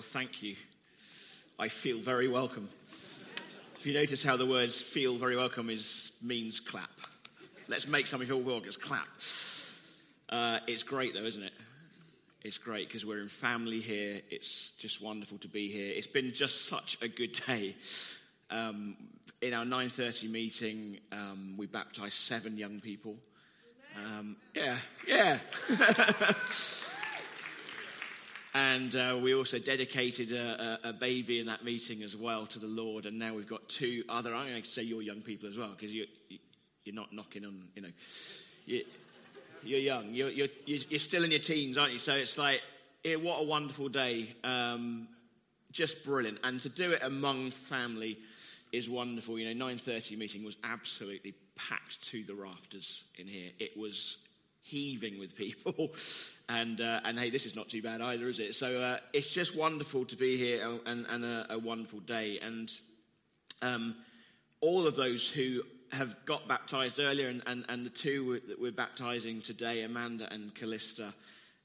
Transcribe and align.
Thank 0.00 0.42
you. 0.42 0.56
I 1.58 1.68
feel 1.68 1.98
very 1.98 2.26
welcome. 2.26 2.68
If 3.78 3.86
you 3.86 3.94
notice 3.94 4.22
how 4.22 4.36
the 4.36 4.46
words 4.46 4.80
feel 4.80 5.16
very 5.16 5.36
welcome 5.36 5.68
is 5.68 6.12
means 6.22 6.58
clap. 6.58 6.90
Let's 7.68 7.86
make 7.86 8.06
something 8.06 8.26
feel 8.26 8.40
welcome. 8.40 8.64
Just 8.64 8.80
clap. 8.80 9.08
Uh, 10.28 10.58
it's 10.66 10.82
great 10.82 11.14
though, 11.14 11.24
isn't 11.24 11.42
it? 11.42 11.52
It's 12.42 12.56
great 12.56 12.88
because 12.88 13.04
we're 13.04 13.20
in 13.20 13.28
family 13.28 13.80
here. 13.80 14.20
It's 14.30 14.70
just 14.72 15.02
wonderful 15.02 15.38
to 15.38 15.48
be 15.48 15.70
here. 15.70 15.92
It's 15.94 16.06
been 16.06 16.32
just 16.32 16.66
such 16.66 16.96
a 17.02 17.08
good 17.08 17.32
day. 17.46 17.76
Um, 18.50 18.96
in 19.42 19.54
our 19.54 19.64
9:30 19.64 20.30
meeting, 20.30 20.98
um, 21.12 21.54
we 21.58 21.66
baptized 21.66 22.14
seven 22.14 22.56
young 22.56 22.80
people. 22.80 23.16
Um, 23.96 24.36
yeah, 24.54 24.76
yeah. 25.06 25.38
and 28.54 28.96
uh, 28.96 29.18
we 29.20 29.34
also 29.34 29.58
dedicated 29.58 30.32
a, 30.32 30.78
a, 30.84 30.88
a, 30.88 30.92
baby 30.92 31.38
in 31.38 31.46
that 31.46 31.64
meeting 31.64 32.02
as 32.02 32.16
well 32.16 32.46
to 32.46 32.58
the 32.58 32.66
Lord. 32.66 33.06
And 33.06 33.16
now 33.16 33.32
we've 33.34 33.48
got 33.48 33.68
two 33.68 34.02
other. 34.08 34.34
I'm 34.34 34.48
going 34.48 34.60
to 34.60 34.68
say 34.68 34.82
you're 34.82 35.02
young 35.02 35.20
people 35.20 35.48
as 35.48 35.56
well 35.56 35.68
because 35.68 35.94
you, 35.94 36.06
you're 36.84 36.94
not 36.94 37.12
knocking 37.12 37.44
on. 37.44 37.62
You 37.76 37.82
know, 37.82 37.88
you, 38.66 38.82
you're 39.62 39.78
young. 39.78 40.12
You're, 40.12 40.30
you're, 40.30 40.48
you're 40.66 40.98
still 40.98 41.22
in 41.22 41.30
your 41.30 41.40
teens, 41.40 41.78
aren't 41.78 41.92
you? 41.92 41.98
So 41.98 42.14
it's 42.14 42.38
like, 42.38 42.60
yeah, 43.04 43.16
what 43.16 43.40
a 43.40 43.44
wonderful 43.44 43.88
day. 43.88 44.34
Um, 44.42 45.06
just 45.70 46.04
brilliant. 46.04 46.40
And 46.42 46.60
to 46.62 46.68
do 46.68 46.90
it 46.92 47.02
among 47.04 47.52
family 47.52 48.18
is 48.72 48.90
wonderful. 48.90 49.38
You 49.38 49.54
know, 49.54 49.66
9:30 49.66 50.18
meeting 50.18 50.44
was 50.44 50.56
absolutely 50.64 51.34
packed 51.54 52.02
to 52.10 52.24
the 52.24 52.34
rafters 52.34 53.04
in 53.16 53.26
here. 53.26 53.50
It 53.58 53.76
was 53.76 54.18
heaving 54.70 55.18
with 55.18 55.36
people, 55.36 55.92
and 56.48 56.80
uh, 56.80 57.00
and 57.04 57.18
hey, 57.18 57.30
this 57.30 57.44
is 57.44 57.56
not 57.56 57.68
too 57.68 57.82
bad 57.82 58.00
either, 58.00 58.28
is 58.28 58.38
it? 58.38 58.54
So 58.54 58.80
uh, 58.80 58.98
it's 59.12 59.32
just 59.32 59.56
wonderful 59.56 60.04
to 60.06 60.16
be 60.16 60.36
here 60.36 60.66
and, 60.86 61.06
and 61.08 61.24
a, 61.24 61.46
a 61.50 61.58
wonderful 61.58 62.00
day. 62.00 62.38
And 62.40 62.70
um, 63.62 63.96
all 64.60 64.86
of 64.86 64.96
those 64.96 65.28
who 65.28 65.62
have 65.92 66.14
got 66.24 66.46
baptized 66.46 67.00
earlier, 67.00 67.28
and, 67.28 67.42
and, 67.46 67.64
and 67.68 67.84
the 67.84 67.90
two 67.90 68.40
that 68.48 68.60
we're 68.60 68.70
baptizing 68.70 69.40
today, 69.40 69.82
Amanda 69.82 70.32
and 70.32 70.54
Callista, 70.54 71.12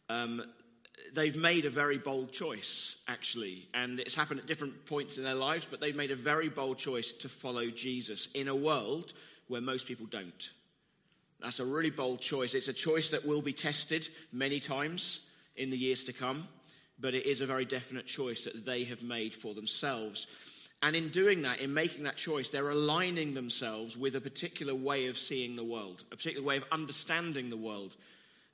um, 0.09 0.43
they've 1.13 1.35
made 1.35 1.65
a 1.65 1.69
very 1.69 1.97
bold 1.97 2.31
choice, 2.31 2.97
actually. 3.07 3.67
And 3.73 3.99
it's 3.99 4.15
happened 4.15 4.39
at 4.39 4.47
different 4.47 4.85
points 4.85 5.17
in 5.17 5.23
their 5.23 5.35
lives, 5.35 5.67
but 5.69 5.79
they've 5.79 5.95
made 5.95 6.11
a 6.11 6.15
very 6.15 6.49
bold 6.49 6.77
choice 6.77 7.11
to 7.13 7.29
follow 7.29 7.67
Jesus 7.67 8.29
in 8.33 8.47
a 8.47 8.55
world 8.55 9.13
where 9.47 9.61
most 9.61 9.87
people 9.87 10.07
don't. 10.07 10.51
That's 11.41 11.59
a 11.59 11.65
really 11.65 11.89
bold 11.89 12.21
choice. 12.21 12.53
It's 12.53 12.67
a 12.67 12.73
choice 12.73 13.09
that 13.09 13.25
will 13.25 13.41
be 13.41 13.53
tested 13.53 14.07
many 14.31 14.59
times 14.59 15.21
in 15.55 15.69
the 15.69 15.77
years 15.77 16.03
to 16.05 16.13
come, 16.13 16.47
but 16.99 17.13
it 17.13 17.25
is 17.25 17.41
a 17.41 17.45
very 17.45 17.65
definite 17.65 18.05
choice 18.05 18.45
that 18.45 18.65
they 18.65 18.83
have 18.85 19.03
made 19.03 19.33
for 19.33 19.53
themselves. 19.53 20.27
And 20.81 20.95
in 20.95 21.09
doing 21.09 21.43
that, 21.43 21.59
in 21.59 21.73
making 21.73 22.03
that 22.03 22.17
choice, 22.17 22.49
they're 22.49 22.69
aligning 22.69 23.33
themselves 23.33 23.97
with 23.97 24.15
a 24.15 24.21
particular 24.21 24.75
way 24.75 25.07
of 25.07 25.17
seeing 25.17 25.55
the 25.55 25.63
world, 25.63 26.03
a 26.11 26.15
particular 26.15 26.45
way 26.45 26.57
of 26.57 26.65
understanding 26.71 27.49
the 27.49 27.57
world, 27.57 27.95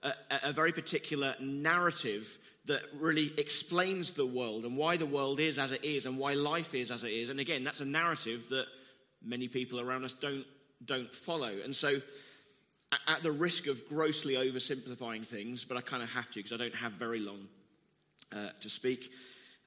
a, 0.03 0.13
a, 0.43 0.51
very 0.51 0.71
particular 0.71 1.35
narrative 1.39 2.39
that 2.65 2.81
really 2.99 3.31
explains 3.37 4.11
the 4.11 4.25
world 4.25 4.65
and 4.65 4.77
why 4.77 4.97
the 4.97 5.05
world 5.05 5.39
is 5.39 5.59
as 5.59 5.71
it 5.71 5.83
is 5.83 6.05
and 6.05 6.17
why 6.17 6.33
life 6.33 6.73
is 6.73 6.91
as 6.91 7.03
it 7.03 7.11
is. 7.11 7.29
And 7.29 7.39
again, 7.39 7.63
that's 7.63 7.81
a 7.81 7.85
narrative 7.85 8.49
that 8.49 8.65
many 9.23 9.47
people 9.47 9.79
around 9.79 10.03
us 10.03 10.13
don't, 10.13 10.45
don't 10.85 11.13
follow. 11.13 11.53
And 11.63 11.75
so, 11.75 12.01
at 13.07 13.21
the 13.21 13.31
risk 13.31 13.67
of 13.67 13.87
grossly 13.87 14.33
oversimplifying 14.33 15.25
things, 15.25 15.65
but 15.65 15.77
I 15.77 15.81
kind 15.81 16.03
of 16.03 16.11
have 16.13 16.29
to 16.31 16.39
because 16.39 16.53
I 16.53 16.57
don't 16.57 16.75
have 16.75 16.93
very 16.93 17.19
long 17.19 17.47
uh, 18.33 18.49
to 18.59 18.69
speak, 18.69 19.11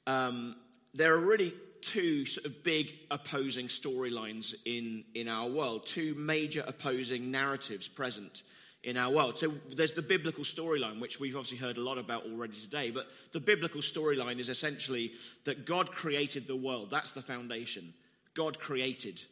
um, 0.07 0.57
there 0.93 1.15
are 1.15 1.21
really 1.21 1.53
two 1.81 2.25
sort 2.25 2.47
of 2.47 2.63
big 2.63 2.95
opposing 3.11 3.69
storylines 3.69 4.55
in, 4.65 5.05
in 5.15 5.29
our 5.29 5.49
world, 5.49 5.85
two 5.87 6.15
major 6.15 6.65
opposing 6.67 7.31
narratives 7.31 7.89
present 7.89 8.43
in 8.83 8.97
our 8.97 9.11
world. 9.11 9.39
So 9.39 9.55
there's 9.75 9.95
the 9.95 10.03
biblical 10.03 10.45
storyline, 10.45 11.01
which 11.01 11.19
we've 11.19 11.37
obviously 11.37 11.59
heard 11.59 11.79
a 11.79 11.83
lot 11.83 11.99
about 11.99 12.25
already 12.25 12.55
today, 12.55 12.91
but 12.91 13.07
the 13.33 13.41
biblical 13.41 13.81
storyline 13.81 14.39
is 14.39 14.49
essentially 14.49 15.13
that 15.45 15.65
God 15.65 15.91
created 15.91 16.47
the 16.47 16.57
world. 16.57 16.91
That's 16.91 17.11
the 17.11 17.23
foundation. 17.23 17.95
God 18.35 18.59
created. 18.59 19.23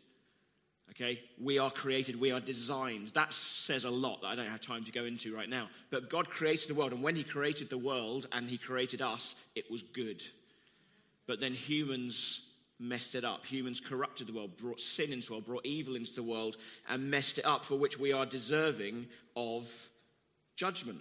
Okay? 0.92 1.20
We 1.40 1.58
are 1.58 1.70
created, 1.70 2.20
we 2.20 2.32
are 2.32 2.40
designed. 2.40 3.08
That 3.08 3.32
says 3.32 3.84
a 3.84 3.90
lot 3.90 4.22
that 4.22 4.28
I 4.28 4.34
don't 4.34 4.46
have 4.46 4.60
time 4.60 4.84
to 4.84 4.92
go 4.92 5.04
into 5.04 5.34
right 5.34 5.48
now. 5.48 5.68
But 5.90 6.10
God 6.10 6.28
created 6.28 6.68
the 6.68 6.74
world, 6.74 6.92
and 6.92 7.02
when 7.02 7.16
He 7.16 7.24
created 7.24 7.70
the 7.70 7.78
world 7.78 8.28
and 8.32 8.48
He 8.48 8.58
created 8.58 9.00
us, 9.00 9.36
it 9.54 9.70
was 9.70 9.82
good. 9.82 10.22
But 11.26 11.40
then 11.40 11.54
humans 11.54 12.46
messed 12.78 13.14
it 13.14 13.24
up. 13.24 13.46
Humans 13.46 13.80
corrupted 13.80 14.26
the 14.26 14.32
world, 14.32 14.56
brought 14.56 14.80
sin 14.80 15.12
into 15.12 15.28
the 15.28 15.32
world, 15.34 15.46
brought 15.46 15.66
evil 15.66 15.96
into 15.96 16.14
the 16.14 16.22
world, 16.22 16.56
and 16.88 17.10
messed 17.10 17.38
it 17.38 17.46
up, 17.46 17.64
for 17.64 17.76
which 17.76 17.98
we 17.98 18.12
are 18.12 18.26
deserving 18.26 19.06
of 19.36 19.90
judgment 20.56 21.00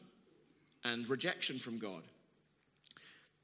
and 0.83 1.09
rejection 1.09 1.59
from 1.59 1.79
God. 1.79 2.03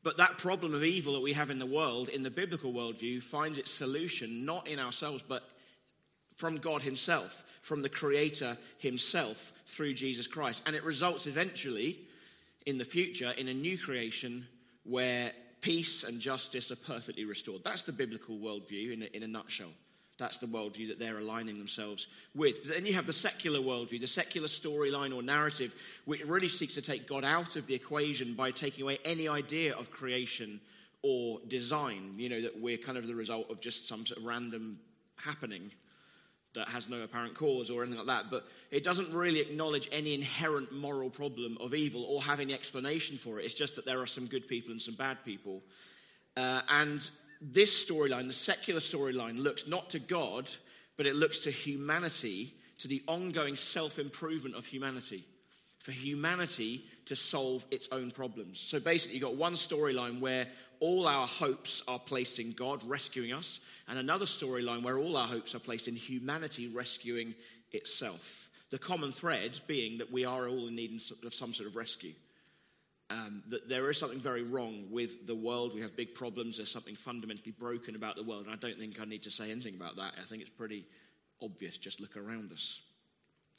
But 0.04 0.18
that 0.18 0.38
problem 0.38 0.74
of 0.74 0.84
evil 0.84 1.14
that 1.14 1.22
we 1.22 1.34
have 1.34 1.50
in 1.50 1.60
the 1.60 1.66
world, 1.66 2.08
in 2.08 2.24
the 2.24 2.30
biblical 2.30 2.72
worldview, 2.72 3.22
finds 3.22 3.58
its 3.58 3.72
solution 3.72 4.46
not 4.46 4.68
in 4.68 4.80
ourselves, 4.80 5.24
but 5.28 5.50
from 6.38 6.58
God 6.58 6.82
Himself, 6.84 7.44
from 7.62 7.82
the 7.82 7.90
Creator 7.90 8.58
Himself 8.78 9.52
through 9.66 9.94
Jesus 9.94 10.28
Christ. 10.28 10.64
And 10.66 10.76
it 10.76 10.84
results 10.84 11.28
eventually 11.28 11.98
in 12.66 12.78
the 12.78 12.86
future 12.86 13.32
in 13.32 13.48
a 13.48 13.54
new 13.54 13.78
creation 13.78 14.46
where 14.84 15.34
peace 15.62 16.04
and 16.04 16.20
justice 16.20 16.72
are 16.72 16.78
perfectly 16.78 17.26
restored. 17.26 17.64
That's 17.64 17.82
the 17.82 17.92
biblical 17.92 18.38
worldview 18.38 18.94
in 18.94 19.04
a, 19.04 19.06
in 19.18 19.24
a 19.24 19.28
nutshell. 19.28 19.72
That's 20.20 20.38
the 20.38 20.48
worldview 20.48 20.88
that 20.88 21.00
they're 21.00 21.20
aligning 21.20 21.58
themselves 21.58 22.08
with. 22.34 22.64
But 22.64 22.76
then 22.76 22.86
you 22.86 22.94
have 22.94 23.06
the 23.06 23.14
secular 23.14 23.60
worldview, 23.60 24.00
the 24.00 24.08
secular 24.08 24.48
storyline 24.48 25.16
or 25.16 25.22
narrative, 25.22 25.76
which 26.06 26.24
really 26.24 26.48
seeks 26.48 26.76
to 26.76 26.82
take 26.82 27.08
God 27.08 27.24
out 27.24 27.56
of 27.56 27.68
the 27.68 27.76
equation 27.76 28.34
by 28.34 28.52
taking 28.52 28.84
away 28.84 29.00
any 29.06 29.28
idea 29.28 29.76
of 29.76 29.92
creation 29.92 30.60
or 31.04 31.40
design. 31.48 32.16
You 32.18 32.30
know, 32.30 32.42
that 32.42 32.60
we're 32.60 32.78
kind 32.78 32.98
of 32.98 33.08
the 33.08 33.16
result 33.16 33.52
of 33.52 33.60
just 33.60 33.88
some 33.88 34.06
sort 34.06 34.20
of 34.20 34.26
random 34.26 34.80
happening 35.18 35.72
that 36.58 36.68
has 36.70 36.90
no 36.90 37.02
apparent 37.02 37.36
cause 37.36 37.70
or 37.70 37.84
anything 37.84 38.06
like 38.06 38.08
that, 38.08 38.32
but 38.32 38.48
it 38.72 38.84
doesn't 38.84 39.14
really 39.14 39.40
acknowledge 39.40 39.88
any 39.92 40.14
inherent 40.14 40.72
moral 40.72 41.10
problem 41.10 41.58
of 41.62 41.74
evil 41.74 42.04
or 42.04 42.22
have 42.24 42.40
any 42.40 42.54
explanation 42.54 43.16
for 43.16 43.40
it. 43.40 43.46
It's 43.46 43.54
just 43.54 43.76
that 43.76 43.86
there 43.86 44.02
are 44.02 44.08
some 44.08 44.26
good 44.26 44.48
people 44.48 44.72
and 44.72 44.82
some 44.82 44.96
bad 44.96 45.24
people. 45.24 45.62
Uh, 46.36 46.62
and 46.70 47.10
this 47.42 47.86
storyline, 47.86 48.28
the 48.28 48.34
secular 48.34 48.80
storyline, 48.80 49.38
looks 49.38 49.68
not 49.68 49.90
to 49.92 50.00
God, 50.00 50.50
but 50.98 51.06
it 51.06 51.16
looks 51.16 51.40
to 51.40 51.52
humanity, 51.52 52.54
to 52.80 52.88
the 52.88 53.04
ongoing 53.08 53.56
self 53.56 54.00
improvement 54.00 54.56
of 54.56 54.66
humanity, 54.66 55.24
for 55.80 55.92
humanity 55.92 56.84
to 57.06 57.16
solve 57.16 57.66
its 57.72 57.88
own 57.92 58.12
problems. 58.12 58.60
So 58.60 58.80
basically, 58.80 59.18
you've 59.18 59.24
got 59.24 59.36
one 59.36 59.54
storyline 59.54 60.20
where 60.20 60.48
all 60.80 61.08
our 61.08 61.28
hopes 61.28 61.84
are 61.88 62.00
placed 62.00 62.40
in 62.40 62.52
God 62.52 62.84
rescuing 62.86 63.34
us, 63.34 63.60
and 63.88 63.98
another 63.98 64.26
storyline 64.26 64.84
where 64.84 64.98
all 64.98 65.18
our 65.18 65.28
hopes 65.28 65.56
are 65.56 65.60
placed 65.60 65.88
in 65.88 65.96
humanity 65.96 66.68
rescuing 66.68 67.36
itself. 67.72 68.50
The 68.70 68.78
common 68.78 69.12
thread 69.12 69.60
being 69.68 69.98
that 70.00 70.12
we 70.12 70.26
are 70.26 70.48
all 70.48 70.68
in 70.68 70.76
need 70.76 71.02
of 71.26 71.34
some 71.34 71.54
sort 71.54 71.70
of 71.70 71.76
rescue. 71.76 72.14
Um, 73.10 73.42
that 73.48 73.70
there 73.70 73.90
is 73.90 73.98
something 73.98 74.20
very 74.20 74.44
wrong 74.44 74.88
with 74.92 75.28
the 75.28 75.36
world. 75.36 75.74
We 75.74 75.80
have 75.80 75.96
big 75.96 76.14
problems. 76.14 76.58
There's 76.58 76.70
something 76.70 76.96
fundamentally 76.96 77.54
broken 77.58 77.96
about 77.96 78.18
the 78.18 78.24
world. 78.24 78.46
And 78.46 78.54
I 78.54 78.58
don't 78.58 78.78
think 78.78 79.00
I 79.00 79.06
need 79.06 79.24
to 79.24 79.32
say 79.32 79.50
anything 79.50 79.76
about 79.76 79.96
that. 79.96 80.16
I 80.20 80.24
think 80.24 80.42
it's 80.42 80.52
pretty 80.52 80.86
obvious. 81.42 81.78
Just 81.78 82.02
look 82.02 82.18
around 82.18 82.52
us. 82.52 82.82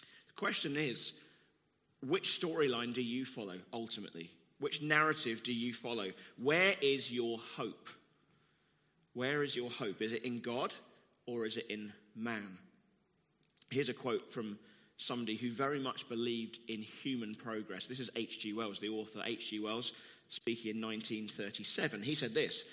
The 0.00 0.34
question 0.34 0.76
is 0.76 1.14
which 2.06 2.38
storyline 2.40 2.92
do 2.92 3.02
you 3.02 3.24
follow 3.24 3.56
ultimately? 3.72 4.30
Which 4.58 4.82
narrative 4.82 5.42
do 5.42 5.52
you 5.52 5.72
follow? 5.72 6.10
Where 6.36 6.74
is 6.80 7.12
your 7.12 7.38
hope? 7.38 7.88
Where 9.14 9.42
is 9.42 9.56
your 9.56 9.70
hope? 9.70 10.02
Is 10.02 10.12
it 10.12 10.24
in 10.24 10.40
God 10.40 10.72
or 11.26 11.46
is 11.46 11.56
it 11.56 11.66
in 11.68 11.92
man? 12.14 12.58
Here's 13.70 13.88
a 13.88 13.94
quote 13.94 14.32
from 14.32 14.58
somebody 14.96 15.36
who 15.36 15.50
very 15.50 15.78
much 15.78 16.08
believed 16.08 16.58
in 16.68 16.82
human 16.82 17.34
progress. 17.34 17.86
This 17.86 18.00
is 18.00 18.10
H.G. 18.16 18.52
Wells, 18.52 18.80
the 18.80 18.88
author, 18.88 19.22
H.G. 19.24 19.60
Wells, 19.60 19.92
speaking 20.28 20.76
in 20.76 20.82
1937. 20.82 22.02
He 22.02 22.14
said 22.14 22.34
this 22.34 22.64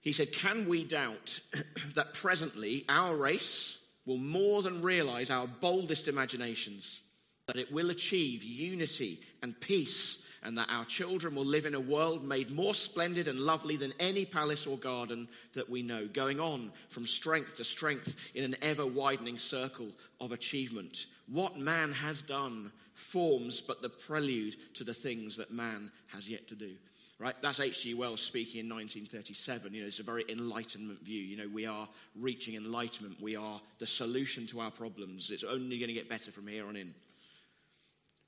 He 0.00 0.12
said, 0.12 0.32
Can 0.32 0.66
we 0.66 0.84
doubt 0.84 1.40
that 1.94 2.14
presently 2.14 2.84
our 2.88 3.16
race 3.16 3.78
will 4.06 4.18
more 4.18 4.62
than 4.62 4.82
realize 4.82 5.30
our 5.30 5.46
boldest 5.46 6.08
imaginations, 6.08 7.02
that 7.46 7.56
it 7.56 7.72
will 7.72 7.90
achieve 7.90 8.42
unity 8.42 9.20
and 9.42 9.58
peace 9.60 10.24
and 10.42 10.58
that 10.58 10.68
our 10.70 10.84
children 10.84 11.34
will 11.34 11.44
live 11.44 11.64
in 11.64 11.74
a 11.74 11.80
world 11.80 12.22
made 12.22 12.50
more 12.50 12.74
splendid 12.74 13.28
and 13.28 13.40
lovely 13.40 13.76
than 13.76 13.94
any 13.98 14.24
palace 14.24 14.66
or 14.66 14.76
garden 14.76 15.26
that 15.54 15.68
we 15.68 15.82
know, 15.82 16.06
going 16.06 16.38
on 16.38 16.70
from 16.90 17.06
strength 17.06 17.56
to 17.56 17.64
strength 17.64 18.14
in 18.34 18.44
an 18.44 18.56
ever 18.60 18.86
widening 18.86 19.38
circle 19.38 19.88
of 20.20 20.32
achievement. 20.32 21.06
What 21.26 21.58
man 21.58 21.92
has 21.92 22.22
done 22.22 22.70
forms 22.94 23.60
but 23.60 23.80
the 23.80 23.88
prelude 23.88 24.56
to 24.74 24.84
the 24.84 24.94
things 24.94 25.36
that 25.36 25.50
man 25.50 25.90
has 26.08 26.30
yet 26.30 26.46
to 26.48 26.54
do. 26.54 26.72
Right? 27.18 27.34
That's 27.40 27.60
H.G. 27.60 27.94
Wells 27.94 28.20
speaking 28.20 28.60
in 28.60 28.68
1937. 28.68 29.72
You 29.72 29.82
know, 29.82 29.86
it's 29.86 30.00
a 30.00 30.02
very 30.02 30.24
enlightenment 30.28 31.04
view. 31.04 31.22
You 31.22 31.36
know, 31.36 31.48
we 31.48 31.64
are 31.64 31.88
reaching 32.16 32.56
enlightenment. 32.56 33.20
We 33.22 33.36
are 33.36 33.60
the 33.78 33.86
solution 33.86 34.46
to 34.48 34.60
our 34.60 34.70
problems. 34.70 35.30
It's 35.30 35.44
only 35.44 35.78
going 35.78 35.88
to 35.88 35.94
get 35.94 36.08
better 36.08 36.32
from 36.32 36.48
here 36.48 36.66
on 36.66 36.74
in. 36.76 36.92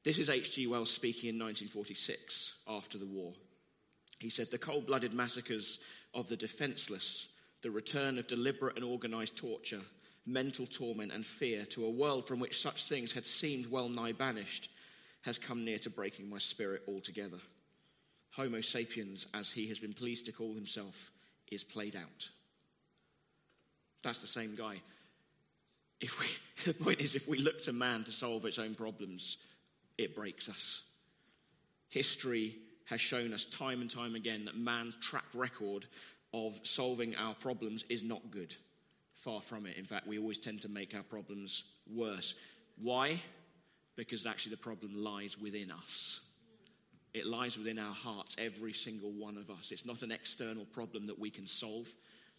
This 0.06 0.20
is 0.20 0.31
H.G. 0.31 0.69
Wells 0.69 0.93
speaking 0.93 1.31
in 1.31 1.35
1946 1.35 2.58
after 2.69 2.97
the 2.97 3.06
war. 3.06 3.32
He 4.20 4.31
said, 4.31 4.53
The 4.53 4.56
cold 4.56 4.87
blooded 4.87 5.12
massacres 5.12 5.81
of 6.14 6.29
the 6.29 6.37
defenseless, 6.37 7.26
the 7.62 7.73
return 7.73 8.17
of 8.17 8.29
deliberate 8.29 8.76
and 8.76 8.85
organized 8.85 9.37
torture, 9.37 9.81
mental 10.25 10.64
torment, 10.64 11.11
and 11.11 11.26
fear 11.26 11.64
to 11.70 11.87
a 11.87 11.91
world 11.91 12.25
from 12.25 12.38
which 12.38 12.62
such 12.62 12.88
things 12.88 13.12
had 13.12 13.26
seemed 13.26 13.67
well 13.67 13.88
nigh 13.88 14.12
banished, 14.12 14.70
has 15.23 15.38
come 15.38 15.64
near 15.64 15.79
to 15.79 15.91
breaking 15.91 16.31
my 16.31 16.38
spirit 16.38 16.82
altogether. 16.87 17.38
Homo 18.31 18.61
sapiens, 18.61 19.26
as 19.35 19.50
he 19.50 19.67
has 19.67 19.81
been 19.81 19.93
pleased 19.93 20.26
to 20.26 20.32
call 20.32 20.55
himself, 20.55 21.11
is 21.50 21.64
played 21.64 21.97
out. 21.97 22.31
That's 24.05 24.20
the 24.20 24.29
same 24.29 24.55
guy. 24.55 24.76
If 26.00 26.20
we, 26.20 26.26
the 26.73 26.75
point 26.75 27.00
is, 27.00 27.17
if 27.17 27.26
we 27.26 27.38
look 27.38 27.61
to 27.62 27.73
man 27.73 28.05
to 28.05 28.12
solve 28.12 28.44
its 28.44 28.61
own 28.61 28.76
problems, 28.76 29.38
it 29.98 30.14
breaks 30.14 30.48
us. 30.48 30.82
History 31.88 32.56
has 32.87 33.00
shown 33.00 33.32
us 33.32 33.44
time 33.44 33.81
and 33.81 33.90
time 33.90 34.14
again 34.14 34.44
that 34.44 34.56
man's 34.56 34.96
track 34.96 35.25
record 35.34 35.87
of 36.32 36.58
solving 36.62 37.14
our 37.16 37.34
problems 37.34 37.84
is 37.88 38.02
not 38.02 38.31
good. 38.31 38.54
Far 39.14 39.40
from 39.40 39.66
it. 39.66 39.76
In 39.76 39.84
fact, 39.84 40.06
we 40.06 40.19
always 40.19 40.38
tend 40.38 40.60
to 40.62 40.69
make 40.69 40.94
our 40.94 41.02
problems 41.02 41.64
worse. 41.90 42.34
Why? 42.81 43.20
Because 43.96 44.26
actually 44.26 44.50
the 44.50 44.58
problem 44.58 44.94
lies 44.94 45.38
within 45.38 45.70
us. 45.70 46.20
It 47.14 47.26
lies 47.26 47.56
within 47.56 47.78
our 47.78 47.94
hearts, 47.94 48.37
every 48.38 48.75
single 48.75 49.10
one 49.10 49.38
of 49.38 49.48
us. 49.48 49.70
It's 49.70 49.87
not 49.87 50.02
an 50.02 50.12
external 50.12 50.66
problem 50.66 51.06
that 51.06 51.19
we 51.19 51.31
can 51.31 51.46
solve. 51.46 51.88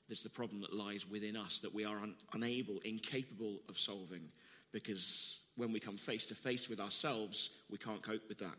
There's 0.08 0.22
the 0.22 0.30
problem 0.30 0.62
that 0.62 0.74
lies 0.74 1.10
within 1.10 1.36
us 1.36 1.58
that 1.60 1.74
we 1.74 1.84
are 1.84 1.98
un- 1.98 2.16
unable, 2.34 2.80
incapable 2.86 3.62
of 3.68 3.80
solving 3.80 4.30
because 4.72 5.42
when 5.56 5.72
we 5.72 5.80
come 5.80 5.98
face 5.98 6.28
to 6.28 6.36
face 6.36 6.70
with 6.70 6.80
ourselves, 6.80 7.52
we 7.70 7.78
can't 7.78 8.02
cope 8.02 8.28
with 8.30 8.40
that. 8.40 8.56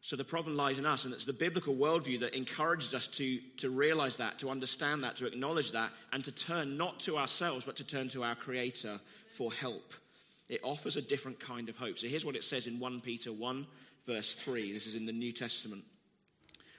So 0.00 0.16
the 0.16 0.24
problem 0.24 0.56
lies 0.56 0.78
in 0.78 0.86
us, 0.86 1.04
and 1.04 1.12
it's 1.12 1.26
the 1.26 1.34
biblical 1.34 1.74
worldview 1.74 2.20
that 2.20 2.34
encourages 2.34 2.94
us 2.94 3.08
to, 3.08 3.40
to 3.58 3.68
realize 3.68 4.16
that, 4.16 4.38
to 4.38 4.48
understand 4.48 5.04
that, 5.04 5.16
to 5.16 5.26
acknowledge 5.26 5.72
that, 5.72 5.90
and 6.12 6.24
to 6.24 6.32
turn 6.32 6.78
not 6.78 6.98
to 7.00 7.18
ourselves, 7.18 7.66
but 7.66 7.76
to 7.76 7.84
turn 7.84 8.08
to 8.08 8.24
our 8.24 8.34
Creator 8.34 9.00
for 9.36 9.52
help. 9.52 9.92
It 10.48 10.60
offers 10.62 10.96
a 10.96 11.02
different 11.02 11.38
kind 11.38 11.68
of 11.68 11.76
hope. 11.76 11.98
So 11.98 12.08
here's 12.08 12.24
what 12.24 12.36
it 12.36 12.44
says 12.44 12.66
in 12.66 12.78
1 12.78 13.02
Peter 13.02 13.32
1, 13.32 13.66
verse 14.06 14.32
3. 14.32 14.72
This 14.72 14.86
is 14.86 14.96
in 14.96 15.04
the 15.04 15.12
New 15.12 15.30
Testament. 15.30 15.84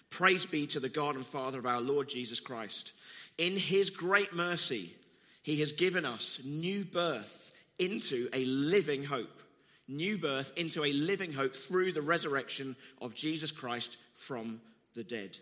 Praise 0.10 0.46
be 0.46 0.66
to 0.68 0.80
the 0.80 0.90
God 0.90 1.16
and 1.16 1.26
Father 1.26 1.60
of 1.60 1.68
our 1.68 1.82
Lord 1.82 2.10
Jesus 2.10 2.40
Christ. 2.40 2.94
In 3.38 3.56
his 3.56 3.92
great 3.92 4.34
mercy, 4.34 4.96
he 5.50 5.60
has 5.60 5.72
given 5.72 6.06
us 6.06 6.40
new 6.46 6.86
birth 6.86 7.52
into 7.78 8.30
a 8.34 8.46
living 8.46 9.04
hope. 9.04 9.42
New 9.88 10.18
birth 10.18 10.52
into 10.56 10.84
a 10.84 10.94
living 10.94 11.34
hope 11.34 11.56
through 11.56 11.92
the 11.92 12.02
resurrection 12.02 12.76
of 13.02 13.16
Jesus 13.16 13.52
Christ 13.52 13.98
from 14.14 14.62
the 14.94 15.04
dead. 15.04 15.38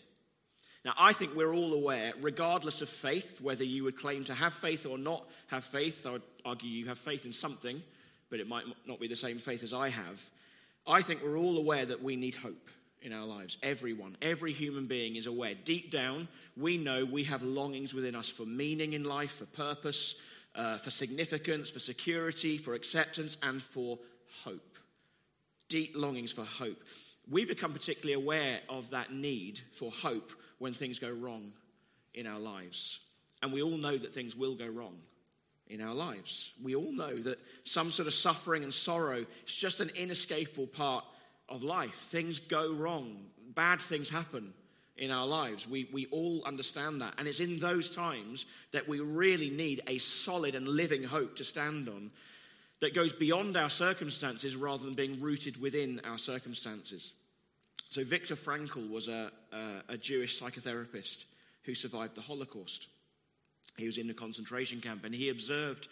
Now, 0.85 0.93
I 0.97 1.11
think 1.11 1.35
we're 1.35 1.53
all 1.53 1.73
aware, 1.73 2.13
regardless 2.21 2.81
of 2.81 2.87
faith, 2.87 3.41
whether 3.41 3.65
you 3.65 3.83
would 3.83 3.97
claim 3.97 4.23
to 4.25 4.33
have 4.33 4.53
faith 4.53 4.85
or 4.85 4.97
not 4.97 5.27
have 5.47 5.65
faith, 5.65 6.07
I 6.07 6.11
would 6.11 6.21
argue 6.45 6.69
you 6.69 6.85
have 6.87 6.97
faith 6.97 7.25
in 7.25 7.33
something, 7.33 7.83
but 8.29 8.39
it 8.39 8.47
might 8.47 8.63
not 8.85 8.99
be 9.01 9.07
the 9.07 9.15
same 9.15 9.39
faith 9.39 9.63
as 9.63 9.73
I 9.73 9.89
have. 9.89 10.29
I 10.85 11.01
think 11.01 11.21
we're 11.21 11.37
all 11.37 11.57
aware 11.57 11.85
that 11.85 12.01
we 12.01 12.15
need 12.15 12.35
hope 12.35 12.69
in 13.01 13.13
our 13.13 13.25
lives. 13.25 13.57
Everyone, 13.63 14.17
every 14.21 14.53
human 14.53 14.87
being 14.87 15.15
is 15.15 15.27
aware. 15.27 15.53
Deep 15.53 15.91
down, 15.91 16.27
we 16.55 16.77
know 16.77 17.05
we 17.05 17.23
have 17.23 17.43
longings 17.43 17.93
within 17.93 18.15
us 18.15 18.29
for 18.29 18.45
meaning 18.45 18.93
in 18.93 19.03
life, 19.03 19.31
for 19.31 19.45
purpose, 19.45 20.15
uh, 20.55 20.77
for 20.77 20.89
significance, 20.89 21.69
for 21.69 21.79
security, 21.79 22.57
for 22.57 22.73
acceptance, 22.73 23.37
and 23.43 23.61
for 23.61 23.99
hope. 24.43 24.77
Deep 25.69 25.93
longings 25.95 26.31
for 26.31 26.43
hope. 26.43 26.81
We 27.29 27.45
become 27.45 27.73
particularly 27.73 28.13
aware 28.13 28.61
of 28.69 28.89
that 28.91 29.11
need 29.11 29.59
for 29.73 29.91
hope 29.91 30.31
when 30.59 30.73
things 30.73 30.97
go 30.97 31.11
wrong 31.11 31.51
in 32.13 32.25
our 32.25 32.39
lives. 32.39 33.01
And 33.43 33.53
we 33.53 33.61
all 33.61 33.77
know 33.77 33.97
that 33.97 34.13
things 34.13 34.35
will 34.35 34.55
go 34.55 34.67
wrong 34.67 34.97
in 35.67 35.81
our 35.81 35.93
lives. 35.93 36.53
We 36.63 36.75
all 36.75 36.91
know 36.91 37.15
that 37.17 37.39
some 37.63 37.91
sort 37.91 38.07
of 38.07 38.13
suffering 38.13 38.63
and 38.63 38.73
sorrow 38.73 39.25
is 39.45 39.53
just 39.53 39.81
an 39.81 39.91
inescapable 39.95 40.67
part 40.67 41.03
of 41.49 41.63
life. 41.63 41.95
Things 41.95 42.39
go 42.39 42.73
wrong, 42.73 43.17
bad 43.53 43.81
things 43.81 44.09
happen 44.09 44.53
in 44.97 45.11
our 45.11 45.27
lives. 45.27 45.67
We, 45.67 45.87
we 45.91 46.07
all 46.07 46.43
understand 46.45 47.01
that. 47.01 47.13
And 47.17 47.27
it's 47.27 47.39
in 47.39 47.59
those 47.59 47.89
times 47.89 48.45
that 48.71 48.87
we 48.87 48.99
really 48.99 49.49
need 49.49 49.81
a 49.87 49.97
solid 49.99 50.55
and 50.55 50.67
living 50.67 51.03
hope 51.03 51.35
to 51.37 51.43
stand 51.43 51.87
on 51.87 52.11
that 52.79 52.93
goes 52.93 53.13
beyond 53.13 53.57
our 53.57 53.69
circumstances 53.69 54.55
rather 54.55 54.83
than 54.83 54.93
being 54.93 55.19
rooted 55.21 55.59
within 55.59 56.01
our 56.03 56.17
circumstances. 56.17 57.13
So, 57.89 58.03
Viktor 58.03 58.35
Frankl 58.35 58.89
was 58.89 59.07
a, 59.07 59.31
a, 59.51 59.93
a 59.93 59.97
Jewish 59.97 60.39
psychotherapist 60.39 61.25
who 61.63 61.73
survived 61.73 62.15
the 62.15 62.21
Holocaust. 62.21 62.87
He 63.77 63.85
was 63.85 63.97
in 63.97 64.09
a 64.09 64.13
concentration 64.13 64.81
camp 64.81 65.05
and 65.05 65.13
he 65.13 65.29
observed 65.29 65.87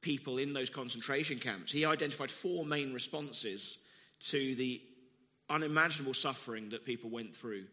people 0.00 0.38
in 0.38 0.52
those 0.52 0.70
concentration 0.70 1.38
camps. 1.38 1.72
He 1.72 1.84
identified 1.84 2.30
four 2.30 2.64
main 2.64 2.92
responses 2.92 3.78
to 4.28 4.54
the 4.54 4.80
unimaginable 5.50 6.14
suffering 6.14 6.70
that 6.70 6.84
people 6.84 7.10
went 7.10 7.34
through 7.34 7.64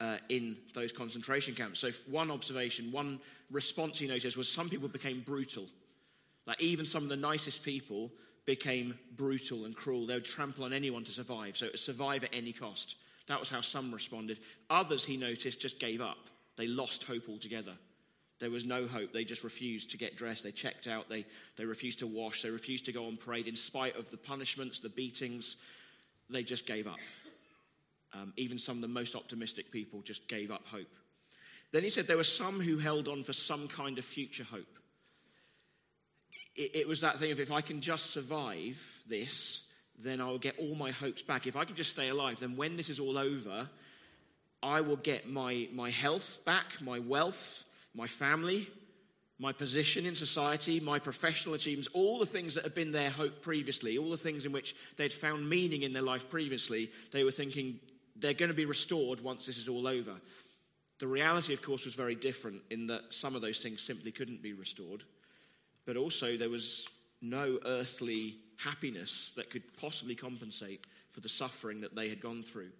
uh, 0.00 0.16
in 0.28 0.56
those 0.74 0.92
concentration 0.92 1.54
camps. 1.54 1.80
So, 1.80 1.90
one 2.08 2.30
observation, 2.30 2.90
one 2.90 3.20
response 3.50 3.98
he 3.98 4.06
noticed 4.06 4.36
was 4.36 4.48
some 4.48 4.68
people 4.68 4.88
became 4.88 5.20
brutal. 5.20 5.66
Like, 6.46 6.60
even 6.60 6.86
some 6.86 7.02
of 7.02 7.08
the 7.08 7.16
nicest 7.16 7.62
people 7.62 8.10
became 8.46 8.98
brutal 9.16 9.66
and 9.66 9.76
cruel. 9.76 10.06
They 10.06 10.14
would 10.14 10.24
trample 10.24 10.64
on 10.64 10.72
anyone 10.72 11.04
to 11.04 11.12
survive. 11.12 11.56
So, 11.56 11.68
survive 11.74 12.24
at 12.24 12.34
any 12.34 12.52
cost. 12.52 12.96
That 13.28 13.38
was 13.38 13.48
how 13.48 13.60
some 13.60 13.92
responded. 13.92 14.40
Others, 14.70 15.04
he 15.04 15.16
noticed, 15.16 15.60
just 15.60 15.78
gave 15.78 16.00
up. 16.00 16.18
They 16.56 16.66
lost 16.66 17.04
hope 17.04 17.28
altogether. 17.28 17.74
There 18.40 18.50
was 18.50 18.64
no 18.64 18.86
hope. 18.86 19.12
They 19.12 19.24
just 19.24 19.44
refused 19.44 19.90
to 19.90 19.98
get 19.98 20.16
dressed. 20.16 20.42
They 20.42 20.50
checked 20.50 20.88
out. 20.88 21.10
They, 21.10 21.26
they 21.56 21.66
refused 21.66 21.98
to 21.98 22.06
wash. 22.06 22.42
They 22.42 22.50
refused 22.50 22.86
to 22.86 22.92
go 22.92 23.06
on 23.06 23.18
parade 23.18 23.46
in 23.46 23.54
spite 23.54 23.96
of 23.96 24.10
the 24.10 24.16
punishments, 24.16 24.80
the 24.80 24.88
beatings. 24.88 25.58
They 26.30 26.42
just 26.42 26.66
gave 26.66 26.86
up. 26.86 26.98
Um, 28.12 28.32
even 28.36 28.58
some 28.58 28.76
of 28.76 28.82
the 28.82 28.88
most 28.88 29.14
optimistic 29.14 29.70
people 29.70 30.02
just 30.02 30.28
gave 30.28 30.50
up 30.50 30.66
hope. 30.66 30.94
Then 31.72 31.84
he 31.84 31.90
said 31.90 32.06
there 32.06 32.16
were 32.16 32.24
some 32.24 32.60
who 32.60 32.78
held 32.78 33.06
on 33.06 33.22
for 33.22 33.32
some 33.32 33.68
kind 33.68 33.98
of 33.98 34.04
future 34.04 34.44
hope. 34.44 34.78
It, 36.56 36.74
it 36.74 36.88
was 36.88 37.00
that 37.02 37.18
thing 37.18 37.30
of 37.30 37.38
if 37.38 37.52
I 37.52 37.60
can 37.60 37.80
just 37.80 38.10
survive 38.10 39.02
this, 39.06 39.64
then 39.98 40.20
I'll 40.20 40.38
get 40.38 40.58
all 40.58 40.74
my 40.74 40.90
hopes 40.90 41.22
back. 41.22 41.46
If 41.46 41.56
I 41.56 41.64
can 41.64 41.76
just 41.76 41.90
stay 41.90 42.08
alive, 42.08 42.40
then 42.40 42.56
when 42.56 42.76
this 42.76 42.88
is 42.88 42.98
all 42.98 43.18
over, 43.18 43.68
I 44.62 44.80
will 44.80 44.96
get 44.96 45.28
my, 45.28 45.68
my 45.72 45.90
health 45.90 46.40
back, 46.44 46.80
my 46.80 46.98
wealth, 46.98 47.64
my 47.94 48.06
family, 48.06 48.68
my 49.40 49.52
position 49.52 50.04
in 50.04 50.14
society, 50.14 50.80
my 50.80 50.98
professional 50.98 51.54
achievements, 51.54 51.88
all 51.94 52.18
the 52.18 52.26
things 52.26 52.54
that 52.54 52.62
had 52.62 52.74
been 52.74 52.92
their 52.92 53.08
hope 53.08 53.40
previously, 53.40 53.96
all 53.96 54.10
the 54.10 54.16
things 54.16 54.44
in 54.44 54.52
which 54.52 54.76
they'd 54.96 55.12
found 55.12 55.48
meaning 55.48 55.82
in 55.82 55.94
their 55.94 56.02
life 56.02 56.28
previously, 56.28 56.90
they 57.10 57.24
were 57.24 57.30
thinking 57.30 57.80
they're 58.16 58.34
going 58.34 58.50
to 58.50 58.54
be 58.56 58.66
restored 58.66 59.18
once 59.22 59.46
this 59.46 59.56
is 59.56 59.66
all 59.66 59.86
over. 59.86 60.12
The 60.98 61.06
reality, 61.06 61.54
of 61.54 61.62
course, 61.62 61.86
was 61.86 61.94
very 61.94 62.14
different 62.14 62.60
in 62.68 62.86
that 62.88 63.14
some 63.14 63.34
of 63.34 63.40
those 63.40 63.62
things 63.62 63.80
simply 63.80 64.12
couldn't 64.12 64.42
be 64.42 64.52
restored, 64.52 65.04
but 65.86 65.96
also 65.96 66.36
there 66.36 66.50
was 66.50 66.86
no 67.22 67.58
earthly 67.64 68.36
happiness 68.58 69.32
that 69.36 69.48
could 69.48 69.62
possibly 69.80 70.14
compensate 70.14 70.86
for 71.08 71.20
the 71.20 71.30
suffering 71.30 71.80
that 71.80 71.96
they 71.96 72.10
had 72.10 72.20
gone 72.20 72.42
through. 72.42 72.70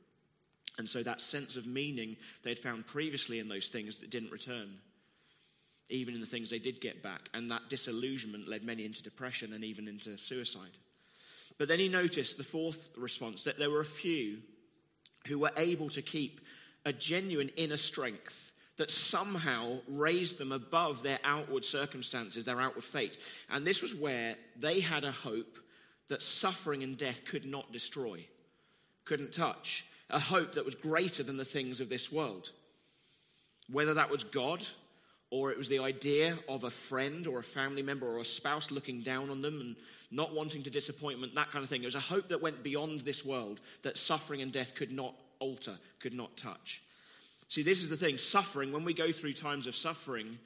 And 0.76 0.86
so 0.86 1.02
that 1.02 1.22
sense 1.22 1.56
of 1.56 1.66
meaning 1.66 2.18
they 2.42 2.50
had 2.50 2.58
found 2.58 2.86
previously 2.86 3.38
in 3.38 3.48
those 3.48 3.68
things 3.68 3.96
that 3.96 4.10
didn't 4.10 4.30
return 4.30 4.68
even 5.90 6.14
in 6.14 6.20
the 6.20 6.26
things 6.26 6.50
they 6.50 6.58
did 6.58 6.80
get 6.80 7.02
back. 7.02 7.28
And 7.34 7.50
that 7.50 7.68
disillusionment 7.68 8.48
led 8.48 8.64
many 8.64 8.84
into 8.84 9.02
depression 9.02 9.52
and 9.52 9.64
even 9.64 9.88
into 9.88 10.16
suicide. 10.16 10.70
But 11.58 11.68
then 11.68 11.78
he 11.78 11.88
noticed 11.88 12.36
the 12.36 12.44
fourth 12.44 12.90
response 12.96 13.44
that 13.44 13.58
there 13.58 13.70
were 13.70 13.80
a 13.80 13.84
few 13.84 14.38
who 15.26 15.38
were 15.38 15.52
able 15.56 15.88
to 15.90 16.02
keep 16.02 16.40
a 16.84 16.92
genuine 16.92 17.50
inner 17.56 17.76
strength 17.76 18.52
that 18.78 18.90
somehow 18.90 19.78
raised 19.88 20.38
them 20.38 20.52
above 20.52 21.02
their 21.02 21.18
outward 21.22 21.64
circumstances, 21.64 22.46
their 22.46 22.62
outward 22.62 22.82
fate. 22.84 23.18
And 23.50 23.66
this 23.66 23.82
was 23.82 23.94
where 23.94 24.36
they 24.58 24.80
had 24.80 25.04
a 25.04 25.12
hope 25.12 25.58
that 26.08 26.22
suffering 26.22 26.82
and 26.82 26.96
death 26.96 27.26
could 27.26 27.44
not 27.44 27.72
destroy, 27.72 28.24
couldn't 29.04 29.32
touch, 29.32 29.84
a 30.08 30.18
hope 30.18 30.52
that 30.52 30.64
was 30.64 30.74
greater 30.74 31.22
than 31.22 31.36
the 31.36 31.44
things 31.44 31.80
of 31.80 31.90
this 31.90 32.10
world. 32.10 32.52
Whether 33.70 33.94
that 33.94 34.10
was 34.10 34.24
God 34.24 34.64
or 35.30 35.50
it 35.50 35.58
was 35.58 35.68
the 35.68 35.78
idea 35.78 36.36
of 36.48 36.64
a 36.64 36.70
friend 36.70 37.26
or 37.26 37.38
a 37.38 37.42
family 37.42 37.82
member 37.82 38.06
or 38.06 38.18
a 38.18 38.24
spouse 38.24 38.70
looking 38.70 39.00
down 39.00 39.30
on 39.30 39.42
them 39.42 39.60
and 39.60 39.76
not 40.10 40.34
wanting 40.34 40.62
to 40.64 40.70
disappointment, 40.70 41.34
that 41.36 41.50
kind 41.50 41.62
of 41.62 41.68
thing. 41.68 41.82
It 41.82 41.86
was 41.86 41.94
a 41.94 42.00
hope 42.00 42.28
that 42.28 42.42
went 42.42 42.62
beyond 42.62 43.02
this 43.02 43.24
world 43.24 43.60
that 43.82 43.96
suffering 43.96 44.42
and 44.42 44.50
death 44.50 44.74
could 44.74 44.90
not 44.90 45.14
alter, 45.38 45.78
could 46.00 46.14
not 46.14 46.36
touch. 46.36 46.82
See, 47.48 47.62
this 47.62 47.82
is 47.82 47.88
the 47.88 47.96
thing 47.96 48.18
suffering, 48.18 48.72
when 48.72 48.84
we 48.84 48.92
go 48.92 49.12
through 49.12 49.32
times 49.34 49.66
of 49.66 49.76
suffering, 49.76 50.38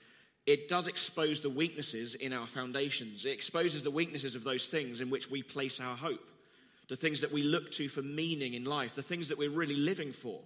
it 0.47 0.69
does 0.69 0.87
expose 0.87 1.41
the 1.41 1.51
weaknesses 1.51 2.15
in 2.15 2.33
our 2.33 2.47
foundations. 2.47 3.25
It 3.25 3.31
exposes 3.31 3.83
the 3.83 3.91
weaknesses 3.91 4.37
of 4.37 4.45
those 4.45 4.67
things 4.67 5.01
in 5.01 5.09
which 5.09 5.31
we 5.31 5.43
place 5.43 5.81
our 5.81 5.97
hope, 5.97 6.27
the 6.89 6.97
things 6.97 7.23
that 7.23 7.33
we 7.33 7.43
look 7.43 7.71
to 7.73 7.89
for 7.89 8.03
meaning 8.03 8.53
in 8.53 8.65
life, 8.65 8.95
the 8.95 9.03
things 9.03 9.29
that 9.29 9.39
we're 9.39 9.51
really 9.51 9.77
living 9.77 10.13
for. 10.13 10.41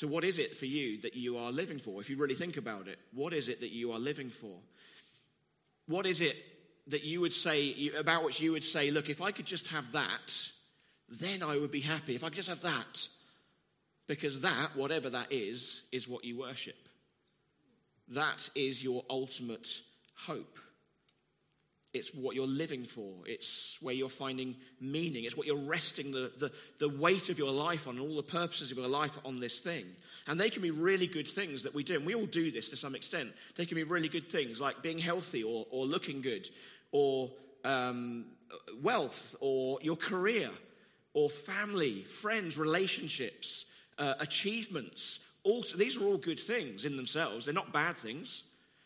So, 0.00 0.06
what 0.06 0.24
is 0.24 0.38
it 0.38 0.54
for 0.54 0.64
you 0.64 0.98
that 1.02 1.14
you 1.14 1.36
are 1.36 1.52
living 1.52 1.78
for? 1.78 2.00
If 2.00 2.08
you 2.08 2.16
really 2.16 2.34
think 2.34 2.56
about 2.56 2.88
it, 2.88 2.98
what 3.12 3.34
is 3.34 3.50
it 3.50 3.60
that 3.60 3.70
you 3.70 3.92
are 3.92 3.98
living 3.98 4.30
for? 4.30 4.56
What 5.88 6.06
is 6.06 6.22
it 6.22 6.38
that 6.86 7.04
you 7.04 7.20
would 7.20 7.34
say, 7.34 7.90
about 7.98 8.24
which 8.24 8.40
you 8.40 8.52
would 8.52 8.64
say, 8.64 8.90
look, 8.90 9.10
if 9.10 9.20
I 9.20 9.30
could 9.30 9.44
just 9.44 9.66
have 9.66 9.92
that, 9.92 10.52
then 11.10 11.42
I 11.42 11.58
would 11.58 11.70
be 11.70 11.80
happy. 11.80 12.14
If 12.14 12.24
I 12.24 12.28
could 12.28 12.36
just 12.36 12.48
have 12.48 12.62
that. 12.62 13.08
Because 14.06 14.40
that, 14.40 14.74
whatever 14.74 15.10
that 15.10 15.32
is, 15.32 15.82
is 15.92 16.08
what 16.08 16.24
you 16.24 16.38
worship. 16.38 16.88
That 18.08 18.48
is 18.54 18.82
your 18.82 19.04
ultimate 19.10 19.82
hope. 20.16 20.58
It's 21.92 22.14
what 22.14 22.36
you're 22.36 22.46
living 22.46 22.84
for. 22.84 23.12
It's 23.26 23.76
where 23.80 23.94
you're 23.94 24.08
finding 24.08 24.56
meaning. 24.80 25.24
It's 25.24 25.36
what 25.36 25.46
you're 25.46 25.56
resting 25.56 26.12
the, 26.12 26.30
the, 26.38 26.52
the 26.78 26.88
weight 26.88 27.30
of 27.30 27.38
your 27.38 27.50
life 27.50 27.88
on, 27.88 27.96
and 27.96 28.08
all 28.08 28.16
the 28.16 28.22
purposes 28.22 28.70
of 28.70 28.78
your 28.78 28.86
life 28.86 29.18
on 29.24 29.40
this 29.40 29.58
thing. 29.58 29.84
And 30.28 30.38
they 30.38 30.50
can 30.50 30.62
be 30.62 30.70
really 30.70 31.08
good 31.08 31.26
things 31.26 31.64
that 31.64 31.74
we 31.74 31.82
do. 31.82 31.96
And 31.96 32.06
we 32.06 32.14
all 32.14 32.26
do 32.26 32.52
this 32.52 32.68
to 32.68 32.76
some 32.76 32.94
extent. 32.94 33.32
They 33.56 33.66
can 33.66 33.74
be 33.74 33.82
really 33.82 34.08
good 34.08 34.30
things 34.30 34.60
like 34.60 34.82
being 34.82 34.98
healthy 34.98 35.42
or, 35.42 35.66
or 35.70 35.84
looking 35.84 36.20
good 36.20 36.48
or 36.92 37.30
um, 37.64 38.26
wealth 38.82 39.34
or 39.40 39.78
your 39.82 39.96
career 39.96 40.50
or 41.12 41.28
family, 41.28 42.02
friends, 42.02 42.56
relationships, 42.56 43.66
uh, 43.98 44.14
achievements. 44.20 45.20
All, 45.42 45.64
these 45.76 45.96
are 45.96 46.04
all 46.04 46.18
good 46.18 46.38
things 46.38 46.84
in 46.84 46.96
themselves. 46.96 47.44
They're 47.46 47.54
not 47.54 47.72
bad 47.72 47.96
things. 47.96 48.44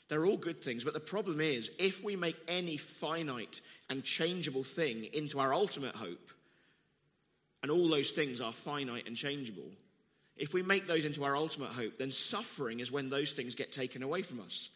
They're 0.08 0.26
all 0.26 0.36
good 0.36 0.62
things, 0.62 0.84
but 0.84 0.94
the 0.94 1.00
problem 1.00 1.40
is 1.40 1.70
if 1.78 2.04
we 2.04 2.16
make 2.16 2.36
any 2.46 2.76
finite 2.76 3.60
and 3.88 4.04
changeable 4.04 4.64
thing 4.64 5.04
into 5.12 5.40
our 5.40 5.54
ultimate 5.54 5.96
hope, 5.96 6.30
and 7.62 7.70
all 7.70 7.88
those 7.88 8.10
things 8.10 8.42
are 8.42 8.52
finite 8.52 9.06
and 9.06 9.16
changeable, 9.16 9.70
if 10.36 10.52
we 10.52 10.62
make 10.62 10.86
those 10.86 11.04
into 11.04 11.24
our 11.24 11.36
ultimate 11.36 11.70
hope, 11.70 11.98
then 11.98 12.10
suffering 12.10 12.80
is 12.80 12.92
when 12.92 13.08
those 13.08 13.32
things 13.32 13.54
get 13.54 13.72
taken 13.72 14.02
away 14.02 14.22
from 14.22 14.40
us. 14.40 14.70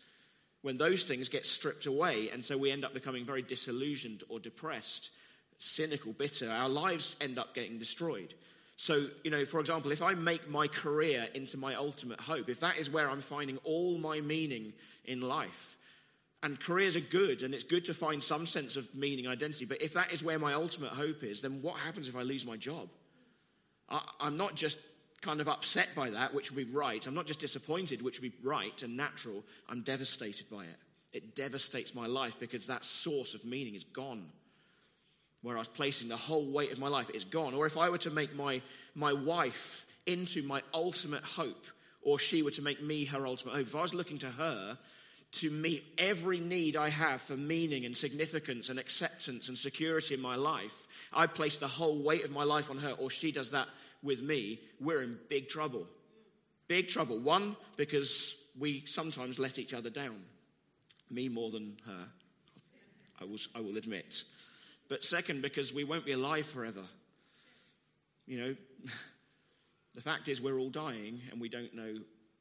When 0.62 0.76
those 0.76 1.04
things 1.04 1.28
get 1.28 1.46
stripped 1.46 1.86
away, 1.86 2.30
and 2.30 2.44
so 2.44 2.56
we 2.56 2.70
end 2.70 2.84
up 2.84 2.94
becoming 2.94 3.24
very 3.24 3.42
disillusioned 3.42 4.22
or 4.28 4.40
depressed, 4.40 5.10
cynical, 5.58 6.12
bitter. 6.12 6.50
Our 6.50 6.68
lives 6.68 7.16
end 7.20 7.38
up 7.38 7.54
getting 7.54 7.78
destroyed. 7.78 8.34
So, 8.78 9.08
you 9.24 9.32
know, 9.32 9.44
for 9.44 9.58
example, 9.58 9.90
if 9.90 10.02
I 10.02 10.14
make 10.14 10.48
my 10.48 10.68
career 10.68 11.26
into 11.34 11.56
my 11.58 11.74
ultimate 11.74 12.20
hope, 12.20 12.48
if 12.48 12.60
that 12.60 12.78
is 12.78 12.88
where 12.88 13.10
I'm 13.10 13.20
finding 13.20 13.58
all 13.64 13.98
my 13.98 14.20
meaning 14.20 14.72
in 15.04 15.20
life, 15.20 15.76
and 16.44 16.58
careers 16.60 16.94
are 16.94 17.00
good, 17.00 17.42
and 17.42 17.52
it's 17.52 17.64
good 17.64 17.84
to 17.86 17.92
find 17.92 18.22
some 18.22 18.46
sense 18.46 18.76
of 18.76 18.94
meaning, 18.94 19.26
and 19.26 19.32
identity, 19.32 19.64
but 19.64 19.82
if 19.82 19.92
that 19.94 20.12
is 20.12 20.22
where 20.22 20.38
my 20.38 20.54
ultimate 20.54 20.92
hope 20.92 21.24
is, 21.24 21.40
then 21.40 21.60
what 21.60 21.74
happens 21.80 22.08
if 22.08 22.14
I 22.14 22.22
lose 22.22 22.46
my 22.46 22.56
job? 22.56 22.88
I, 23.88 24.00
I'm 24.20 24.36
not 24.36 24.54
just 24.54 24.78
kind 25.22 25.40
of 25.40 25.48
upset 25.48 25.88
by 25.96 26.10
that, 26.10 26.32
which 26.32 26.52
would 26.52 26.64
be 26.64 26.72
right. 26.72 27.04
I'm 27.04 27.14
not 27.14 27.26
just 27.26 27.40
disappointed, 27.40 28.00
which 28.00 28.20
would 28.20 28.30
be 28.30 28.48
right 28.48 28.80
and 28.84 28.96
natural. 28.96 29.42
I'm 29.68 29.82
devastated 29.82 30.48
by 30.48 30.62
it. 30.62 30.76
It 31.12 31.34
devastates 31.34 31.96
my 31.96 32.06
life 32.06 32.38
because 32.38 32.68
that 32.68 32.84
source 32.84 33.34
of 33.34 33.44
meaning 33.44 33.74
is 33.74 33.82
gone 33.82 34.30
where 35.42 35.56
I 35.56 35.60
was 35.60 35.68
placing 35.68 36.08
the 36.08 36.16
whole 36.16 36.46
weight 36.46 36.72
of 36.72 36.78
my 36.78 36.88
life 36.88 37.10
is 37.10 37.24
gone. 37.24 37.54
Or 37.54 37.66
if 37.66 37.76
I 37.76 37.88
were 37.90 37.98
to 37.98 38.10
make 38.10 38.34
my, 38.34 38.60
my 38.94 39.12
wife 39.12 39.86
into 40.06 40.42
my 40.42 40.62
ultimate 40.74 41.22
hope, 41.22 41.66
or 42.02 42.18
she 42.18 42.42
were 42.42 42.50
to 42.52 42.62
make 42.62 42.82
me 42.82 43.04
her 43.04 43.26
ultimate 43.26 43.54
hope, 43.54 43.66
if 43.66 43.74
I 43.74 43.82
was 43.82 43.94
looking 43.94 44.18
to 44.18 44.28
her 44.28 44.78
to 45.30 45.50
meet 45.50 45.84
every 45.98 46.40
need 46.40 46.74
I 46.76 46.88
have 46.88 47.20
for 47.20 47.36
meaning 47.36 47.84
and 47.84 47.96
significance 47.96 48.70
and 48.70 48.78
acceptance 48.78 49.48
and 49.48 49.58
security 49.58 50.14
in 50.14 50.20
my 50.20 50.36
life, 50.36 50.88
I 51.12 51.26
place 51.26 51.58
the 51.58 51.68
whole 51.68 52.02
weight 52.02 52.24
of 52.24 52.32
my 52.32 52.44
life 52.44 52.70
on 52.70 52.78
her, 52.78 52.92
or 52.92 53.10
she 53.10 53.30
does 53.30 53.50
that 53.50 53.68
with 54.02 54.22
me, 54.22 54.60
we're 54.80 55.02
in 55.02 55.18
big 55.28 55.48
trouble. 55.48 55.86
Big 56.66 56.88
trouble. 56.88 57.18
One, 57.18 57.56
because 57.76 58.36
we 58.58 58.84
sometimes 58.86 59.38
let 59.38 59.58
each 59.58 59.74
other 59.74 59.90
down. 59.90 60.16
Me 61.10 61.28
more 61.28 61.50
than 61.50 61.76
her, 61.86 62.08
I 63.20 63.24
will, 63.24 63.38
I 63.54 63.60
will 63.60 63.76
admit. 63.76 64.24
But 64.88 65.04
second, 65.04 65.42
because 65.42 65.72
we 65.72 65.84
won't 65.84 66.04
be 66.04 66.12
alive 66.12 66.46
forever. 66.46 66.82
You 68.26 68.38
know, 68.38 68.56
the 69.94 70.00
fact 70.00 70.28
is, 70.28 70.40
we're 70.40 70.58
all 70.58 70.70
dying 70.70 71.20
and 71.30 71.40
we 71.40 71.48
don't 71.48 71.74
know 71.74 71.94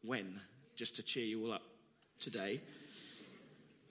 when, 0.04 0.40
just 0.76 0.96
to 0.98 1.04
cheer 1.04 1.26
you 1.26 1.46
all 1.46 1.54
up 1.54 1.64
today. 2.20 2.62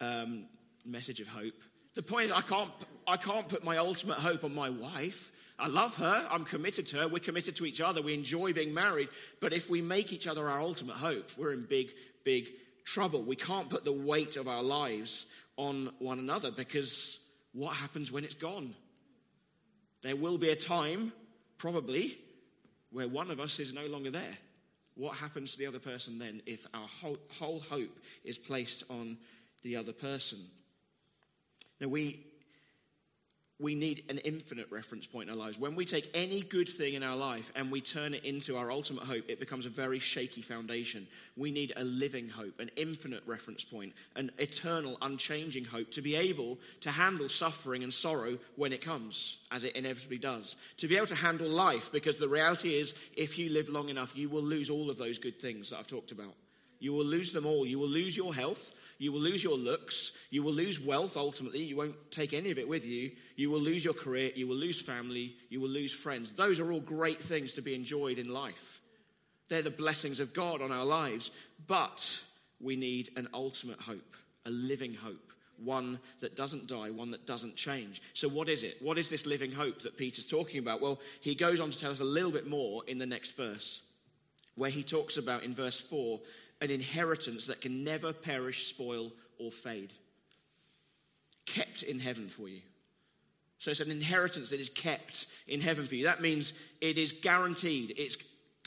Um, 0.01 0.47
message 0.85 1.21
of 1.21 1.29
hope. 1.29 1.55
The 1.95 2.03
point 2.03 2.27
is, 2.27 2.33
I 2.33 2.43
can't, 2.43 2.71
I 3.07 3.17
can't 3.17 3.49
put 3.49 3.65
my 3.65 3.79
ultimate 3.79 4.19
hope 4.19 4.45
on 4.45 4.55
my 4.55 4.71
wife. 4.71 5.33
I 5.59 5.69
love 5.69 5.97
her. 5.97 6.27
I'm 6.31 6.45
committed 6.45 6.87
to 6.87 6.99
her. 6.99 7.09
We're 7.09 7.19
committed 7.19 7.57
to 7.57 7.67
each 7.67 7.81
other. 7.81 8.03
We 8.03 8.13
enjoy 8.13 8.53
being 8.53 8.75
married. 8.75 9.09
But 9.41 9.53
if 9.53 9.71
we 9.71 9.81
make 9.81 10.13
each 10.13 10.27
other 10.27 10.49
our 10.49 10.61
ultimate 10.61 10.97
hope, 10.97 11.31
we're 11.39 11.53
in 11.53 11.65
big, 11.65 11.89
big 12.25 12.49
trouble. 12.85 13.23
We 13.23 13.37
can't 13.37 13.71
put 13.71 13.85
the 13.85 13.93
weight 13.93 14.37
of 14.37 14.49
our 14.49 14.63
lives 14.63 15.27
on 15.57 15.91
one 15.99 16.19
another 16.19 16.51
because 16.51 17.21
what 17.57 17.75
happens 17.75 18.13
when 18.13 18.23
it's 18.23 18.35
gone? 18.35 18.75
There 20.03 20.15
will 20.15 20.37
be 20.37 20.51
a 20.51 20.57
time, 20.57 21.11
probably, 21.57 22.19
where 22.93 23.09
one 23.09 23.31
of 23.31 23.41
us 23.41 23.59
is 23.59 23.73
no 23.73 23.87
longer 23.87 24.11
there. 24.11 24.37
What 24.95 25.17
happens 25.17 25.53
to 25.53 25.59
the 25.59 25.67
other 25.67 25.79
person 25.79 26.19
then 26.19 26.43
if 26.47 26.67
our 26.75 26.87
whole, 26.87 27.19
whole 27.39 27.61
hope 27.61 27.99
is 28.25 28.39
placed 28.39 28.85
on 28.91 29.17
the 29.63 29.77
other 29.77 29.95
person? 29.95 30.39
Now, 31.81 31.89
we 31.89 32.27
we 33.59 33.75
need 33.75 34.05
an 34.11 34.19
infinite 34.19 34.71
reference 34.71 35.07
point 35.07 35.31
in 35.31 35.35
our 35.35 35.43
lives. 35.43 35.59
When 35.59 35.75
we 35.75 35.87
take 35.87 36.11
any 36.13 36.43
good 36.43 36.69
thing 36.69 36.93
in 36.93 37.03
our 37.03 37.17
life 37.17 37.51
and 37.57 37.71
we 37.73 37.81
turn 37.81 38.13
it 38.13 38.25
into 38.25 38.59
our 38.59 38.71
ultimate 38.71 39.05
hope, 39.05 39.25
it 39.29 39.41
becomes 39.41 39.65
a 39.65 39.71
very 39.71 39.99
shaky 39.99 40.43
foundation. 40.43 41.07
We 41.37 41.51
need 41.51 41.73
a 41.75 41.85
living 41.85 42.29
hope, 42.29 42.61
an 42.61 42.71
infinite 42.77 43.23
reference 43.27 43.65
point, 43.65 43.95
an 44.15 44.31
eternal, 44.37 44.99
unchanging 45.01 45.65
hope 45.65 45.91
to 45.93 46.03
be 46.03 46.17
able 46.17 46.59
to 46.81 46.91
handle 46.91 47.31
suffering 47.31 47.83
and 47.83 47.93
sorrow 47.93 48.39
when 48.57 48.75
it 48.75 48.83
comes, 48.83 49.39
as 49.51 49.65
it 49.65 49.75
inevitably 49.75 50.19
does. 50.19 50.57
To 50.79 50.89
be 50.89 50.97
able 50.97 51.07
to 51.07 51.15
handle 51.15 51.49
life, 51.49 51.91
because 51.91 52.17
the 52.17 52.29
reality 52.29 52.75
is, 52.75 52.95
if 53.17 53.39
you 53.39 53.49
live 53.49 53.71
long 53.71 53.89
enough, 53.89 54.15
you 54.15 54.29
will 54.29 54.43
lose 54.43 54.69
all 54.69 54.91
of 54.91 54.99
those 54.99 55.19
good 55.19 55.41
things 55.41 55.71
that 55.71 55.79
I've 55.79 55.87
talked 55.87 56.13
about. 56.13 56.35
You 56.79 56.93
will 56.93 57.05
lose 57.05 57.33
them 57.33 57.47
all. 57.47 57.67
You 57.67 57.79
will 57.79 57.89
lose 57.89 58.17
your 58.17 58.35
health. 58.35 58.73
You 58.99 59.13
will 59.13 59.21
lose 59.21 59.45
your 59.45 59.57
looks. 59.57 60.13
You 60.31 60.43
will 60.43 60.53
lose 60.53 60.81
wealth 60.81 61.17
ultimately. 61.17 61.63
You 61.63 61.77
won't 61.77 62.11
take 62.11 62.33
any 62.33 62.51
of 62.51 62.59
it 62.59 62.69
with 62.69 62.87
you. 62.87 63.11
You 63.37 63.51
will 63.51 63.61
lose 63.61 63.85
your 63.85 63.95
career. 63.95 64.31
You 64.35 64.47
will 64.47 64.57
lose 64.57 64.81
family. 64.81 65.37
You 65.49 65.61
will 65.61 65.69
lose 65.69 65.93
friends. 65.93 66.31
Those 66.31 66.61
are 66.61 66.73
all 66.73 66.81
great 66.81 67.23
things 67.23 67.55
to 67.55 67.63
be 67.63 67.75
enjoyed 67.75 68.19
in 68.19 68.29
life. 68.29 68.81
They're 69.49 69.63
the 69.63 69.71
blessings 69.71 70.21
of 70.21 70.33
God 70.33 70.63
on 70.63 70.73
our 70.73 70.85
lives. 70.85 71.31
But 71.67 72.23
we 72.61 72.77
need 72.77 73.11
an 73.17 73.29
ultimate 73.35 73.81
hope, 73.81 74.17
a 74.45 74.51
living 74.51 74.95
hope, 74.95 75.33
one 75.63 75.99
that 76.21 76.37
doesn't 76.37 76.67
die, 76.67 76.91
one 76.91 77.11
that 77.11 77.27
doesn't 77.27 77.57
change. 77.57 78.03
So, 78.15 78.29
what 78.29 78.49
is 78.49 78.63
it? 78.63 78.81
What 78.81 78.99
is 78.99 79.09
this 79.09 79.27
living 79.27 79.53
hope 79.53 79.83
that 79.83 79.97
Peter's 79.97 80.27
talking 80.27 80.59
about? 80.59 80.81
Well, 80.81 81.01
he 81.21 81.35
goes 81.35 81.61
on 81.61 81.71
to 81.71 81.79
tell 81.79 81.91
us 81.91 82.01
a 82.01 82.05
little 82.05 82.31
bit 82.31 82.49
more 82.49 82.83
in 82.87 82.99
the 82.99 83.07
next 83.07 83.37
verse, 83.37 83.83
where 84.55 84.71
he 84.71 84.83
talks 84.83 85.17
about 85.17 85.43
in 85.43 85.55
verse 85.55 85.81
4 85.81 86.19
an 86.61 86.71
inheritance 86.71 87.47
that 87.47 87.61
can 87.61 87.85
never 87.85 88.13
perish, 88.13 88.69
spoil, 88.69 89.13
or 89.39 89.51
fade. 89.51 89.93
Kept 91.45 91.83
in 91.83 91.99
heaven 91.99 92.29
for 92.29 92.49
you. 92.49 92.63
So 93.59 93.71
it's 93.71 93.81
an 93.81 93.91
inheritance 93.91 94.51
that 94.51 94.61
is 94.61 94.69
kept 94.69 95.27
in 95.47 95.61
heaven 95.61 95.87
for 95.87 95.95
you. 95.95 96.05
That 96.05 96.21
means 96.21 96.53
it 96.81 96.99
is 96.99 97.13
guaranteed, 97.13 97.95
it's 97.97 98.17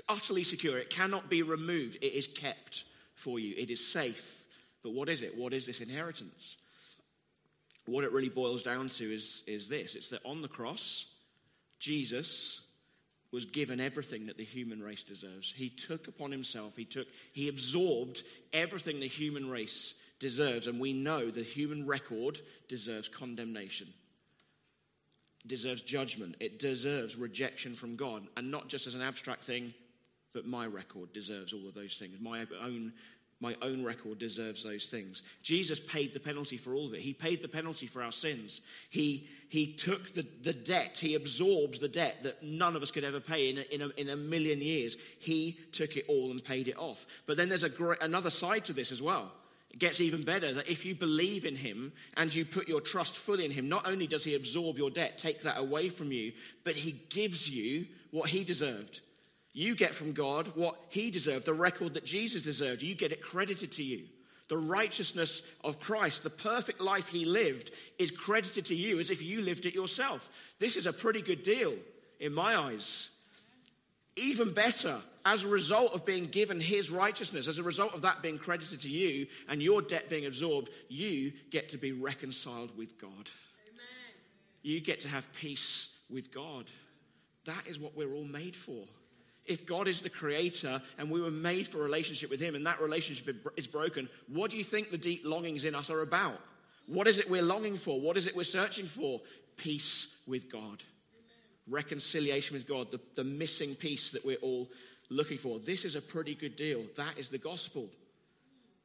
utterly 0.07 0.43
secure, 0.43 0.77
it 0.77 0.89
cannot 0.89 1.29
be 1.29 1.43
removed, 1.43 1.97
it 2.01 2.13
is 2.13 2.27
kept 2.27 2.85
for 3.13 3.39
you, 3.39 3.53
it 3.57 3.69
is 3.69 3.85
safe. 3.85 4.45
But 4.81 4.93
what 4.93 5.09
is 5.09 5.23
it? 5.23 5.37
What 5.37 5.53
is 5.53 5.65
this 5.65 5.81
inheritance? 5.81 6.57
What 7.85 8.03
it 8.03 8.11
really 8.11 8.29
boils 8.29 8.63
down 8.63 8.89
to 8.89 9.13
is, 9.13 9.43
is 9.45 9.67
this 9.67 9.95
it's 9.95 10.07
that 10.09 10.25
on 10.25 10.41
the 10.41 10.47
cross, 10.47 11.07
Jesus 11.79 12.61
was 13.31 13.45
given 13.45 13.79
everything 13.79 14.25
that 14.25 14.37
the 14.37 14.43
human 14.43 14.81
race 14.81 15.03
deserves. 15.03 15.53
He 15.55 15.69
took 15.69 16.07
upon 16.07 16.31
himself, 16.31 16.75
he 16.75 16.85
took, 16.85 17.07
he 17.31 17.47
absorbed 17.47 18.23
everything 18.53 18.99
the 18.99 19.07
human 19.07 19.49
race 19.49 19.93
deserves. 20.19 20.67
And 20.67 20.79
we 20.79 20.93
know 20.93 21.29
the 21.29 21.43
human 21.43 21.85
record 21.85 22.39
deserves 22.67 23.07
condemnation, 23.07 23.87
deserves 25.45 25.81
judgment, 25.81 26.37
it 26.39 26.59
deserves 26.59 27.15
rejection 27.15 27.75
from 27.75 27.95
God. 27.95 28.23
And 28.35 28.51
not 28.51 28.67
just 28.67 28.87
as 28.87 28.95
an 28.95 29.01
abstract 29.01 29.43
thing, 29.43 29.73
but 30.33 30.45
my 30.45 30.65
record 30.65 31.13
deserves 31.13 31.53
all 31.53 31.67
of 31.67 31.73
those 31.73 31.97
things. 31.97 32.19
My 32.19 32.45
own 32.61 32.93
my 33.41 33.55
own 33.61 33.83
record 33.83 34.19
deserves 34.19 34.63
those 34.63 34.85
things. 34.85 35.23
Jesus 35.41 35.79
paid 35.79 36.13
the 36.13 36.19
penalty 36.19 36.57
for 36.57 36.73
all 36.73 36.87
of 36.87 36.93
it. 36.93 36.99
He 36.99 37.13
paid 37.13 37.41
the 37.41 37.47
penalty 37.47 37.87
for 37.87 38.03
our 38.03 38.11
sins. 38.11 38.61
He, 38.89 39.29
he 39.47 39.73
took 39.73 40.13
the, 40.13 40.25
the 40.43 40.53
debt, 40.53 40.97
he 40.97 41.15
absorbed 41.15 41.79
the 41.79 41.87
debt 41.87 42.23
that 42.23 42.43
none 42.43 42.75
of 42.75 42.81
us 42.81 42.91
could 42.91 43.05
ever 43.05 43.21
pay 43.21 43.49
in 43.49 43.59
a, 43.59 43.61
in 43.73 43.81
a, 43.81 43.87
in 43.97 44.09
a 44.09 44.15
million 44.17 44.59
years. 44.59 44.97
He 45.19 45.57
took 45.71 45.95
it 45.95 46.05
all 46.09 46.31
and 46.31 46.43
paid 46.43 46.67
it 46.67 46.77
off. 46.77 47.05
But 47.27 47.37
then 47.37 47.47
there's 47.47 47.63
a 47.63 47.69
great, 47.69 48.01
another 48.01 48.29
side 48.29 48.65
to 48.65 48.73
this 48.73 48.91
as 48.91 49.01
well. 49.01 49.31
It 49.71 49.79
gets 49.79 50.01
even 50.01 50.23
better 50.23 50.53
that 50.55 50.67
if 50.67 50.83
you 50.83 50.95
believe 50.95 51.45
in 51.45 51.55
him 51.55 51.93
and 52.17 52.33
you 52.33 52.43
put 52.43 52.67
your 52.67 52.81
trust 52.81 53.15
fully 53.15 53.45
in 53.45 53.51
him, 53.51 53.69
not 53.69 53.87
only 53.87 54.07
does 54.07 54.23
he 54.23 54.35
absorb 54.35 54.77
your 54.77 54.89
debt, 54.89 55.17
take 55.17 55.43
that 55.43 55.59
away 55.59 55.89
from 55.89 56.11
you, 56.11 56.33
but 56.63 56.75
he 56.75 56.99
gives 57.09 57.49
you 57.49 57.85
what 58.11 58.29
he 58.29 58.43
deserved. 58.43 59.01
You 59.53 59.75
get 59.75 59.95
from 59.95 60.13
God 60.13 60.51
what 60.55 60.75
he 60.89 61.09
deserved, 61.09 61.45
the 61.45 61.53
record 61.53 61.95
that 61.95 62.05
Jesus 62.05 62.43
deserved. 62.43 62.81
You 62.81 62.95
get 62.95 63.11
it 63.11 63.21
credited 63.21 63.71
to 63.73 63.83
you. 63.83 64.05
The 64.47 64.57
righteousness 64.57 65.43
of 65.63 65.79
Christ, 65.79 66.23
the 66.23 66.29
perfect 66.29 66.81
life 66.81 67.07
he 67.07 67.23
lived, 67.25 67.71
is 67.99 68.09
credited 68.09 68.65
to 68.65 68.75
you 68.75 68.99
as 68.99 69.09
if 69.09 69.21
you 69.21 69.41
lived 69.41 69.65
it 69.65 69.75
yourself. 69.75 70.29
This 70.57 70.75
is 70.75 70.85
a 70.85 70.93
pretty 70.93 71.21
good 71.21 71.43
deal 71.43 71.75
in 72.19 72.33
my 72.33 72.55
eyes. 72.55 73.11
Even 74.15 74.51
better, 74.51 74.97
as 75.25 75.43
a 75.43 75.47
result 75.47 75.93
of 75.93 76.05
being 76.05 76.25
given 76.25 76.59
his 76.59 76.89
righteousness, 76.89 77.47
as 77.47 77.59
a 77.59 77.63
result 77.63 77.93
of 77.93 78.01
that 78.01 78.21
being 78.21 78.39
credited 78.39 78.79
to 78.79 78.89
you 78.89 79.27
and 79.47 79.61
your 79.61 79.81
debt 79.81 80.09
being 80.09 80.25
absorbed, 80.25 80.69
you 80.89 81.31
get 81.51 81.69
to 81.69 81.77
be 81.77 81.91
reconciled 81.91 82.75
with 82.75 82.99
God. 82.99 83.11
Amen. 83.67 84.15
You 84.63 84.81
get 84.81 84.99
to 85.01 85.09
have 85.09 85.31
peace 85.33 85.89
with 86.09 86.33
God. 86.33 86.65
That 87.45 87.67
is 87.67 87.79
what 87.79 87.95
we're 87.95 88.13
all 88.13 88.25
made 88.25 88.55
for 88.55 88.85
if 89.45 89.65
God 89.65 89.87
is 89.87 90.01
the 90.01 90.09
creator 90.09 90.81
and 90.97 91.09
we 91.09 91.21
were 91.21 91.31
made 91.31 91.67
for 91.67 91.79
a 91.79 91.83
relationship 91.83 92.29
with 92.29 92.39
Him 92.39 92.55
and 92.55 92.65
that 92.65 92.81
relationship 92.81 93.53
is 93.57 93.67
broken, 93.67 94.09
what 94.27 94.51
do 94.51 94.57
you 94.57 94.63
think 94.63 94.91
the 94.91 94.97
deep 94.97 95.23
longings 95.25 95.65
in 95.65 95.75
us 95.75 95.89
are 95.89 96.01
about? 96.01 96.39
What 96.85 97.07
is 97.07 97.19
it 97.19 97.29
we're 97.29 97.41
longing 97.41 97.77
for? 97.77 97.99
What 97.99 98.17
is 98.17 98.27
it 98.27 98.35
we're 98.35 98.43
searching 98.43 98.85
for? 98.85 99.21
Peace 99.57 100.15
with 100.25 100.51
God, 100.51 100.81
reconciliation 101.67 102.55
with 102.55 102.67
God, 102.67 102.91
the, 102.91 102.99
the 103.15 103.23
missing 103.23 103.75
piece 103.75 104.11
that 104.11 104.25
we're 104.25 104.37
all 104.37 104.69
looking 105.09 105.37
for. 105.37 105.59
This 105.59 105.85
is 105.85 105.95
a 105.95 106.01
pretty 106.01 106.35
good 106.35 106.55
deal. 106.55 106.83
That 106.95 107.17
is 107.17 107.29
the 107.29 107.37
gospel. 107.37 107.89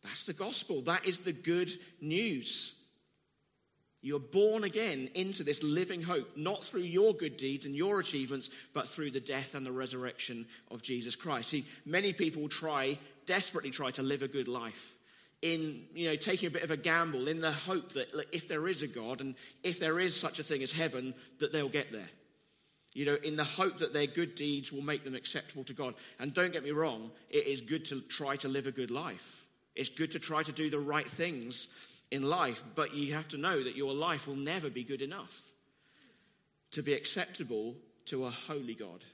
That's 0.02 0.24
the 0.24 0.32
gospel. 0.32 0.82
That 0.82 1.06
is 1.06 1.20
the 1.20 1.32
good 1.32 1.70
news. 2.00 2.74
You're 4.04 4.20
born 4.20 4.64
again 4.64 5.08
into 5.14 5.42
this 5.44 5.62
living 5.62 6.02
hope, 6.02 6.36
not 6.36 6.62
through 6.62 6.82
your 6.82 7.14
good 7.14 7.38
deeds 7.38 7.64
and 7.64 7.74
your 7.74 8.00
achievements, 8.00 8.50
but 8.74 8.86
through 8.86 9.12
the 9.12 9.20
death 9.20 9.54
and 9.54 9.64
the 9.64 9.72
resurrection 9.72 10.46
of 10.70 10.82
Jesus 10.82 11.16
Christ. 11.16 11.48
See, 11.48 11.64
many 11.86 12.12
people 12.12 12.46
try, 12.50 12.98
desperately 13.24 13.70
try 13.70 13.90
to 13.92 14.02
live 14.02 14.20
a 14.20 14.28
good 14.28 14.46
life 14.46 14.98
in, 15.40 15.86
you 15.94 16.10
know, 16.10 16.16
taking 16.16 16.48
a 16.48 16.50
bit 16.50 16.62
of 16.62 16.70
a 16.70 16.76
gamble 16.76 17.28
in 17.28 17.40
the 17.40 17.50
hope 17.50 17.92
that 17.92 18.14
if 18.30 18.46
there 18.46 18.68
is 18.68 18.82
a 18.82 18.86
God 18.86 19.22
and 19.22 19.36
if 19.62 19.80
there 19.80 19.98
is 19.98 20.14
such 20.14 20.38
a 20.38 20.42
thing 20.42 20.62
as 20.62 20.70
heaven, 20.70 21.14
that 21.38 21.50
they'll 21.50 21.70
get 21.70 21.90
there. 21.90 22.10
You 22.92 23.06
know, 23.06 23.16
in 23.24 23.36
the 23.36 23.44
hope 23.44 23.78
that 23.78 23.94
their 23.94 24.06
good 24.06 24.34
deeds 24.34 24.70
will 24.70 24.82
make 24.82 25.04
them 25.04 25.14
acceptable 25.14 25.64
to 25.64 25.72
God. 25.72 25.94
And 26.20 26.34
don't 26.34 26.52
get 26.52 26.62
me 26.62 26.72
wrong, 26.72 27.10
it 27.30 27.46
is 27.46 27.62
good 27.62 27.86
to 27.86 28.02
try 28.02 28.36
to 28.36 28.48
live 28.48 28.66
a 28.66 28.70
good 28.70 28.90
life. 28.90 29.46
It's 29.74 29.88
good 29.88 30.10
to 30.10 30.18
try 30.18 30.42
to 30.42 30.52
do 30.52 30.68
the 30.68 30.78
right 30.78 31.08
things 31.08 31.68
in 32.10 32.22
life, 32.22 32.62
but 32.74 32.94
you 32.94 33.14
have 33.14 33.28
to 33.28 33.38
know 33.38 33.62
that 33.62 33.76
your 33.76 33.94
life 33.94 34.26
will 34.26 34.36
never 34.36 34.70
be 34.70 34.84
good 34.84 35.02
enough 35.02 35.52
to 36.72 36.82
be 36.82 36.92
acceptable 36.92 37.74
to 38.06 38.26
a 38.26 38.30
holy 38.30 38.74
God. 38.74 39.04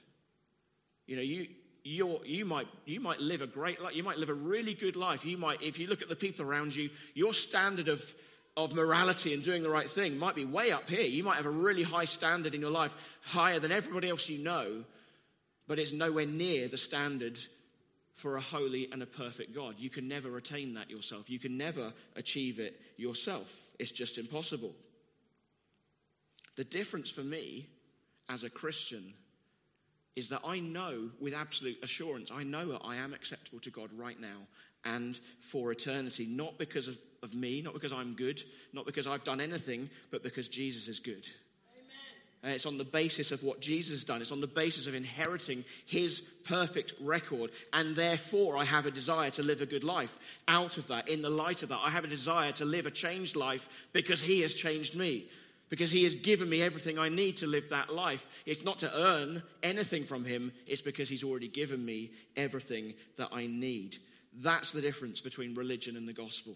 You 1.07 1.15
know, 1.15 1.21
you, 1.21 1.47
you 1.83 2.19
you, 2.25 2.45
might, 2.45 2.67
you 2.85 2.99
might 2.99 3.19
live 3.19 3.41
a 3.41 3.47
great 3.47 3.81
life. 3.81 3.95
You 3.95 4.03
might 4.03 4.17
live 4.17 4.29
a 4.29 4.33
really 4.33 4.73
good 4.73 4.95
life. 4.95 5.25
You 5.25 5.37
might, 5.37 5.61
if 5.61 5.79
you 5.79 5.87
look 5.87 6.01
at 6.01 6.09
the 6.09 6.15
people 6.15 6.45
around 6.45 6.75
you, 6.75 6.89
your 7.13 7.33
standard 7.33 7.87
of, 7.87 8.03
of 8.57 8.73
morality 8.73 9.33
and 9.33 9.41
doing 9.41 9.63
the 9.63 9.69
right 9.69 9.89
thing 9.89 10.17
might 10.17 10.35
be 10.35 10.45
way 10.45 10.71
up 10.71 10.89
here. 10.89 11.01
You 11.01 11.23
might 11.23 11.37
have 11.37 11.45
a 11.45 11.49
really 11.49 11.83
high 11.83 12.05
standard 12.05 12.53
in 12.53 12.61
your 12.61 12.71
life, 12.71 12.95
higher 13.23 13.59
than 13.59 13.71
everybody 13.71 14.09
else 14.09 14.29
you 14.29 14.39
know, 14.39 14.83
but 15.67 15.79
it's 15.79 15.93
nowhere 15.93 16.25
near 16.25 16.67
the 16.67 16.77
standard 16.77 17.39
for 18.21 18.37
a 18.37 18.41
holy 18.41 18.87
and 18.91 19.01
a 19.01 19.07
perfect 19.07 19.53
God. 19.55 19.75
You 19.79 19.89
can 19.89 20.07
never 20.07 20.37
attain 20.37 20.75
that 20.75 20.91
yourself. 20.91 21.27
You 21.27 21.39
can 21.39 21.57
never 21.57 21.91
achieve 22.15 22.59
it 22.59 22.79
yourself. 22.95 23.71
It's 23.79 23.91
just 23.91 24.19
impossible. 24.19 24.75
The 26.55 26.63
difference 26.63 27.09
for 27.09 27.21
me 27.21 27.67
as 28.29 28.43
a 28.43 28.49
Christian 28.49 29.13
is 30.15 30.29
that 30.29 30.41
I 30.45 30.59
know 30.59 31.09
with 31.19 31.33
absolute 31.33 31.77
assurance, 31.81 32.29
I 32.31 32.43
know 32.43 32.73
that 32.73 32.81
I 32.85 32.97
am 32.97 33.13
acceptable 33.13 33.59
to 33.61 33.71
God 33.71 33.89
right 33.97 34.19
now 34.19 34.47
and 34.85 35.19
for 35.39 35.71
eternity, 35.71 36.27
not 36.27 36.59
because 36.59 36.87
of, 36.87 36.99
of 37.23 37.33
me, 37.33 37.61
not 37.61 37.73
because 37.73 37.93
I'm 37.93 38.13
good, 38.13 38.43
not 38.71 38.85
because 38.85 39.07
I've 39.07 39.23
done 39.23 39.41
anything, 39.41 39.89
but 40.11 40.21
because 40.21 40.47
Jesus 40.47 40.87
is 40.87 40.99
good. 40.99 41.27
And 42.43 42.51
it's 42.51 42.65
on 42.65 42.77
the 42.79 42.83
basis 42.83 43.31
of 43.31 43.43
what 43.43 43.61
Jesus 43.61 43.91
has 43.91 44.03
done. 44.03 44.19
It's 44.19 44.31
on 44.31 44.41
the 44.41 44.47
basis 44.47 44.87
of 44.87 44.95
inheriting 44.95 45.63
his 45.85 46.21
perfect 46.43 46.93
record. 46.99 47.51
And 47.71 47.95
therefore, 47.95 48.57
I 48.57 48.63
have 48.65 48.87
a 48.87 48.91
desire 48.91 49.29
to 49.31 49.43
live 49.43 49.61
a 49.61 49.67
good 49.67 49.83
life. 49.83 50.17
Out 50.47 50.79
of 50.79 50.87
that, 50.87 51.07
in 51.07 51.21
the 51.21 51.29
light 51.29 51.61
of 51.61 51.69
that, 51.69 51.79
I 51.83 51.91
have 51.91 52.03
a 52.03 52.07
desire 52.07 52.51
to 52.53 52.65
live 52.65 52.87
a 52.87 52.91
changed 52.91 53.35
life 53.35 53.69
because 53.93 54.21
he 54.21 54.41
has 54.41 54.55
changed 54.55 54.95
me. 54.95 55.25
Because 55.69 55.91
he 55.91 56.03
has 56.03 56.15
given 56.15 56.49
me 56.49 56.61
everything 56.63 56.97
I 56.97 57.09
need 57.09 57.37
to 57.37 57.47
live 57.47 57.69
that 57.69 57.93
life. 57.93 58.27
It's 58.45 58.65
not 58.65 58.79
to 58.79 58.91
earn 58.93 59.43
anything 59.61 60.03
from 60.03 60.25
him, 60.25 60.51
it's 60.65 60.81
because 60.81 61.07
he's 61.07 61.23
already 61.23 61.47
given 61.47 61.85
me 61.85 62.11
everything 62.35 62.95
that 63.17 63.29
I 63.31 63.45
need. 63.45 63.97
That's 64.33 64.71
the 64.71 64.81
difference 64.81 65.21
between 65.21 65.53
religion 65.53 65.95
and 65.95 66.07
the 66.07 66.13
gospel. 66.13 66.55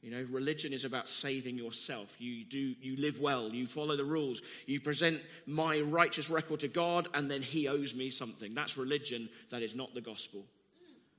You 0.00 0.12
know, 0.12 0.26
religion 0.30 0.72
is 0.72 0.84
about 0.84 1.08
saving 1.08 1.58
yourself. 1.58 2.20
You 2.20 2.44
do 2.44 2.74
you 2.80 2.96
live 2.96 3.20
well, 3.20 3.52
you 3.52 3.66
follow 3.66 3.96
the 3.96 4.04
rules, 4.04 4.42
you 4.66 4.80
present 4.80 5.20
my 5.46 5.80
righteous 5.80 6.30
record 6.30 6.60
to 6.60 6.68
God, 6.68 7.08
and 7.14 7.30
then 7.30 7.42
he 7.42 7.66
owes 7.66 7.94
me 7.94 8.08
something. 8.08 8.54
That's 8.54 8.76
religion, 8.76 9.28
that 9.50 9.62
is 9.62 9.74
not 9.74 9.94
the 9.94 10.00
gospel. 10.00 10.44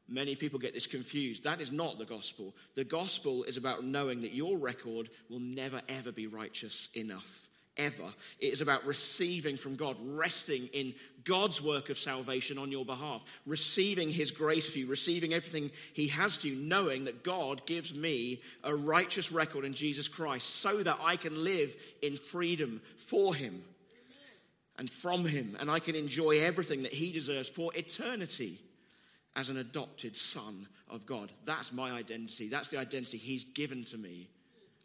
Many 0.07 0.35
people 0.35 0.57
get 0.57 0.73
this 0.73 0.87
confused. 0.87 1.43
That 1.43 1.61
is 1.61 1.71
not 1.71 1.99
the 1.99 2.05
gospel. 2.05 2.55
The 2.73 2.83
gospel 2.83 3.43
is 3.43 3.57
about 3.57 3.83
knowing 3.83 4.21
that 4.21 4.33
your 4.33 4.57
record 4.57 5.09
will 5.29 5.39
never 5.39 5.81
ever 5.87 6.11
be 6.11 6.25
righteous 6.25 6.89
enough 6.95 7.48
ever. 7.77 8.13
It 8.39 8.53
is 8.53 8.61
about 8.61 8.85
receiving 8.85 9.57
from 9.57 9.75
God, 9.75 9.97
resting 10.01 10.67
in 10.73 10.93
God's 11.23 11.61
work 11.61 11.89
of 11.89 11.97
salvation 11.97 12.57
on 12.57 12.71
your 12.71 12.85
behalf, 12.85 13.23
receiving 13.45 14.09
His 14.09 14.31
grace 14.31 14.69
for 14.69 14.79
you, 14.79 14.87
receiving 14.87 15.33
everything 15.33 15.71
He 15.93 16.07
has 16.07 16.37
for 16.37 16.47
you, 16.47 16.55
knowing 16.55 17.05
that 17.05 17.23
God 17.23 17.65
gives 17.65 17.93
me 17.93 18.41
a 18.63 18.75
righteous 18.75 19.31
record 19.31 19.65
in 19.65 19.73
Jesus 19.73 20.07
Christ 20.07 20.49
so 20.55 20.83
that 20.83 20.97
I 21.01 21.15
can 21.15 21.43
live 21.43 21.75
in 22.01 22.15
freedom 22.15 22.81
for 22.97 23.35
Him 23.35 23.63
and 24.77 24.89
from 24.89 25.25
Him, 25.25 25.57
and 25.59 25.69
I 25.69 25.79
can 25.79 25.95
enjoy 25.95 26.39
everything 26.39 26.83
that 26.83 26.93
He 26.93 27.11
deserves 27.11 27.49
for 27.49 27.71
eternity 27.75 28.59
as 29.35 29.49
an 29.49 29.57
adopted 29.57 30.15
son 30.15 30.67
of 30.89 31.05
God. 31.05 31.31
That's 31.45 31.71
my 31.71 31.91
identity. 31.91 32.47
That's 32.47 32.69
the 32.69 32.79
identity 32.79 33.17
He's 33.17 33.43
given 33.43 33.83
to 33.85 33.97
me. 33.97 34.29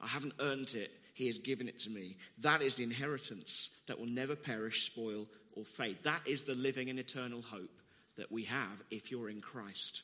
I 0.01 0.09
haven't 0.09 0.35
earned 0.41 0.75
it. 0.75 0.91
He 1.15 1.27
has 1.27 1.39
given 1.39 1.69
it 1.69 1.79
to 1.81 1.91
me. 1.91 2.17
That 2.39 2.61
is 2.61 2.75
the 2.75 2.83
inheritance 2.83 3.71
that 3.87 3.99
will 3.99 4.07
never 4.07 4.37
perish, 4.37 4.85
spoil, 4.87 5.27
or 5.53 5.65
fade. 5.65 5.99
That 6.03 6.21
is 6.27 6.43
the 6.43 6.57
living 6.57 6.91
and 6.91 6.99
eternal 6.99 7.41
hope 7.41 7.81
that 8.17 8.31
we 8.31 8.45
have 8.45 8.83
if 8.91 9.11
you're 9.11 9.31
in 9.31 9.41
Christ, 9.41 10.03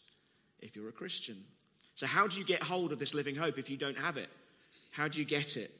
if 0.60 0.76
you're 0.76 0.88
a 0.88 0.92
Christian. 0.92 1.44
So, 1.96 2.06
how 2.06 2.26
do 2.26 2.38
you 2.38 2.44
get 2.44 2.62
hold 2.62 2.92
of 2.92 2.98
this 2.98 3.12
living 3.12 3.34
hope 3.34 3.58
if 3.58 3.68
you 3.68 3.76
don't 3.76 3.98
have 3.98 4.16
it? 4.16 4.30
How 4.92 5.08
do 5.08 5.18
you 5.18 5.24
get 5.24 5.56
it? 5.56 5.72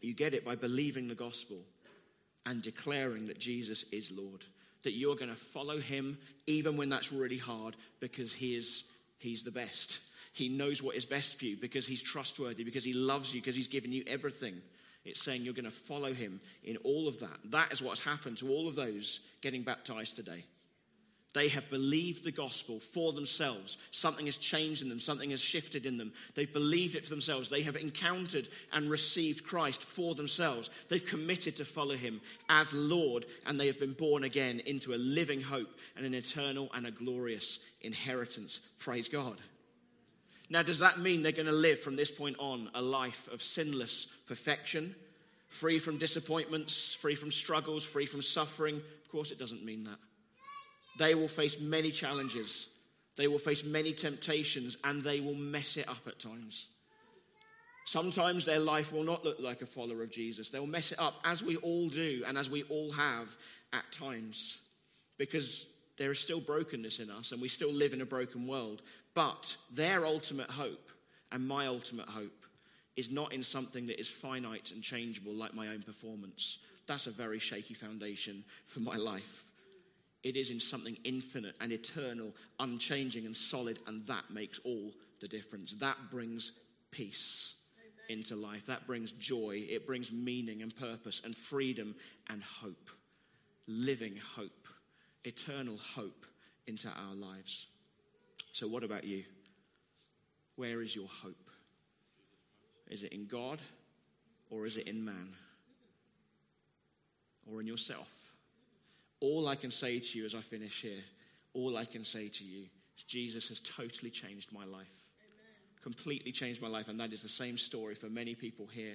You 0.00 0.14
get 0.14 0.34
it 0.34 0.44
by 0.44 0.54
believing 0.54 1.08
the 1.08 1.14
gospel 1.14 1.58
and 2.44 2.62
declaring 2.62 3.26
that 3.26 3.38
Jesus 3.38 3.84
is 3.92 4.12
Lord, 4.12 4.44
that 4.84 4.92
you're 4.92 5.16
going 5.16 5.30
to 5.30 5.36
follow 5.36 5.78
him 5.80 6.18
even 6.46 6.76
when 6.76 6.88
that's 6.88 7.12
really 7.12 7.38
hard 7.38 7.76
because 7.98 8.32
he 8.32 8.54
is, 8.54 8.84
he's 9.18 9.42
the 9.42 9.50
best. 9.50 10.00
He 10.36 10.50
knows 10.50 10.82
what 10.82 10.96
is 10.96 11.06
best 11.06 11.38
for 11.38 11.46
you 11.46 11.56
because 11.56 11.86
he's 11.86 12.02
trustworthy, 12.02 12.62
because 12.62 12.84
he 12.84 12.92
loves 12.92 13.34
you, 13.34 13.40
because 13.40 13.56
he's 13.56 13.68
given 13.68 13.90
you 13.90 14.04
everything. 14.06 14.60
It's 15.02 15.22
saying 15.22 15.42
you're 15.42 15.54
going 15.54 15.64
to 15.64 15.70
follow 15.70 16.12
him 16.12 16.42
in 16.62 16.76
all 16.84 17.08
of 17.08 17.18
that. 17.20 17.38
That 17.46 17.72
is 17.72 17.80
what's 17.80 18.00
happened 18.00 18.36
to 18.38 18.50
all 18.50 18.68
of 18.68 18.74
those 18.74 19.20
getting 19.40 19.62
baptized 19.62 20.14
today. 20.14 20.44
They 21.32 21.48
have 21.48 21.70
believed 21.70 22.22
the 22.22 22.32
gospel 22.32 22.80
for 22.80 23.14
themselves. 23.14 23.78
Something 23.92 24.26
has 24.26 24.36
changed 24.36 24.82
in 24.82 24.90
them, 24.90 25.00
something 25.00 25.30
has 25.30 25.40
shifted 25.40 25.86
in 25.86 25.96
them. 25.96 26.12
They've 26.34 26.52
believed 26.52 26.96
it 26.96 27.04
for 27.04 27.10
themselves. 27.10 27.48
They 27.48 27.62
have 27.62 27.76
encountered 27.76 28.46
and 28.74 28.90
received 28.90 29.42
Christ 29.42 29.82
for 29.82 30.14
themselves. 30.14 30.68
They've 30.90 31.04
committed 31.04 31.56
to 31.56 31.64
follow 31.64 31.94
him 31.94 32.20
as 32.50 32.74
Lord, 32.74 33.24
and 33.46 33.58
they 33.58 33.68
have 33.68 33.80
been 33.80 33.94
born 33.94 34.24
again 34.24 34.60
into 34.66 34.92
a 34.92 34.96
living 34.96 35.40
hope 35.40 35.78
and 35.96 36.04
an 36.04 36.12
eternal 36.12 36.68
and 36.74 36.86
a 36.86 36.90
glorious 36.90 37.58
inheritance. 37.80 38.60
Praise 38.78 39.08
God. 39.08 39.38
Now, 40.48 40.62
does 40.62 40.78
that 40.78 40.98
mean 40.98 41.22
they're 41.22 41.32
going 41.32 41.46
to 41.46 41.52
live 41.52 41.80
from 41.80 41.96
this 41.96 42.10
point 42.10 42.36
on 42.38 42.70
a 42.74 42.80
life 42.80 43.28
of 43.32 43.42
sinless 43.42 44.06
perfection, 44.28 44.94
free 45.48 45.78
from 45.78 45.98
disappointments, 45.98 46.94
free 46.94 47.16
from 47.16 47.30
struggles, 47.32 47.84
free 47.84 48.06
from 48.06 48.22
suffering? 48.22 48.76
Of 48.76 49.10
course, 49.10 49.32
it 49.32 49.38
doesn't 49.38 49.64
mean 49.64 49.84
that. 49.84 49.98
They 50.98 51.14
will 51.14 51.28
face 51.28 51.60
many 51.60 51.90
challenges. 51.90 52.68
They 53.16 53.28
will 53.28 53.38
face 53.38 53.64
many 53.64 53.92
temptations 53.92 54.76
and 54.84 55.02
they 55.02 55.20
will 55.20 55.34
mess 55.34 55.76
it 55.76 55.88
up 55.88 56.06
at 56.06 56.18
times. 56.18 56.68
Sometimes 57.86 58.44
their 58.44 58.58
life 58.58 58.92
will 58.92 59.04
not 59.04 59.24
look 59.24 59.38
like 59.40 59.62
a 59.62 59.66
follower 59.66 60.02
of 60.02 60.10
Jesus. 60.10 60.50
They'll 60.50 60.66
mess 60.66 60.90
it 60.90 60.98
up, 60.98 61.20
as 61.24 61.42
we 61.42 61.56
all 61.56 61.88
do 61.88 62.24
and 62.26 62.36
as 62.36 62.50
we 62.50 62.64
all 62.64 62.90
have 62.90 63.36
at 63.72 63.90
times, 63.92 64.58
because 65.18 65.66
there 65.96 66.10
is 66.10 66.18
still 66.18 66.40
brokenness 66.40 66.98
in 66.98 67.10
us 67.10 67.32
and 67.32 67.40
we 67.40 67.48
still 67.48 67.72
live 67.72 67.92
in 67.92 68.00
a 68.00 68.06
broken 68.06 68.46
world. 68.46 68.82
But 69.16 69.56
their 69.72 70.04
ultimate 70.04 70.50
hope 70.50 70.92
and 71.32 71.48
my 71.48 71.68
ultimate 71.68 72.06
hope 72.06 72.44
is 72.96 73.10
not 73.10 73.32
in 73.32 73.42
something 73.42 73.86
that 73.86 73.98
is 73.98 74.08
finite 74.08 74.72
and 74.72 74.82
changeable 74.82 75.32
like 75.32 75.54
my 75.54 75.68
own 75.68 75.82
performance. 75.82 76.58
That's 76.86 77.06
a 77.06 77.10
very 77.10 77.38
shaky 77.38 77.72
foundation 77.72 78.44
for 78.66 78.80
my 78.80 78.96
life. 78.96 79.44
It 80.22 80.36
is 80.36 80.50
in 80.50 80.60
something 80.60 80.98
infinite 81.04 81.56
and 81.62 81.72
eternal, 81.72 82.34
unchanging 82.60 83.24
and 83.24 83.34
solid, 83.34 83.78
and 83.86 84.06
that 84.06 84.24
makes 84.30 84.58
all 84.64 84.92
the 85.20 85.28
difference. 85.28 85.72
That 85.78 85.96
brings 86.10 86.52
peace 86.90 87.54
Amen. 87.78 88.18
into 88.18 88.36
life. 88.36 88.66
That 88.66 88.86
brings 88.86 89.12
joy. 89.12 89.64
It 89.66 89.86
brings 89.86 90.12
meaning 90.12 90.60
and 90.60 90.76
purpose 90.76 91.22
and 91.24 91.34
freedom 91.34 91.94
and 92.28 92.42
hope. 92.42 92.90
Living 93.66 94.16
hope, 94.36 94.68
eternal 95.24 95.78
hope 95.78 96.26
into 96.66 96.88
our 96.88 97.14
lives. 97.14 97.68
So, 98.56 98.66
what 98.66 98.84
about 98.84 99.04
you? 99.04 99.22
Where 100.54 100.80
is 100.80 100.96
your 100.96 101.08
hope? 101.08 101.50
Is 102.88 103.02
it 103.02 103.12
in 103.12 103.26
God 103.26 103.60
or 104.48 104.64
is 104.64 104.78
it 104.78 104.88
in 104.88 105.04
man? 105.04 105.34
Or 107.52 107.60
in 107.60 107.66
yourself? 107.66 108.32
All 109.20 109.46
I 109.46 109.56
can 109.56 109.70
say 109.70 109.98
to 109.98 110.18
you 110.18 110.24
as 110.24 110.34
I 110.34 110.40
finish 110.40 110.80
here, 110.80 111.04
all 111.52 111.76
I 111.76 111.84
can 111.84 112.02
say 112.02 112.28
to 112.28 112.44
you 112.44 112.64
is 112.96 113.04
Jesus 113.04 113.50
has 113.50 113.60
totally 113.60 114.08
changed 114.08 114.50
my 114.50 114.64
life. 114.64 114.70
Amen. 115.20 115.82
Completely 115.82 116.32
changed 116.32 116.62
my 116.62 116.68
life. 116.68 116.88
And 116.88 116.98
that 116.98 117.12
is 117.12 117.20
the 117.20 117.28
same 117.28 117.58
story 117.58 117.94
for 117.94 118.06
many 118.06 118.34
people 118.34 118.66
here. 118.66 118.94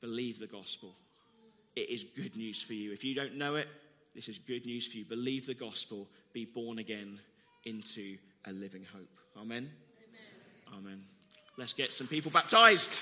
Believe 0.00 0.38
the 0.38 0.46
gospel. 0.46 0.94
It 1.74 1.90
is 1.90 2.04
good 2.04 2.36
news 2.36 2.62
for 2.62 2.74
you. 2.74 2.92
If 2.92 3.02
you 3.02 3.16
don't 3.16 3.34
know 3.34 3.56
it, 3.56 3.66
this 4.14 4.28
is 4.28 4.38
good 4.38 4.64
news 4.64 4.86
for 4.86 4.98
you. 4.98 5.04
Believe 5.04 5.44
the 5.44 5.54
gospel. 5.54 6.06
Be 6.32 6.44
born 6.44 6.78
again 6.78 7.18
into 7.64 8.16
a 8.46 8.52
living 8.52 8.84
hope. 8.84 9.08
Amen. 9.36 9.70
Amen. 10.72 10.78
Amen. 10.78 11.04
Let's 11.56 11.72
get 11.72 11.92
some 11.92 12.06
people 12.06 12.30
baptized. 12.30 13.00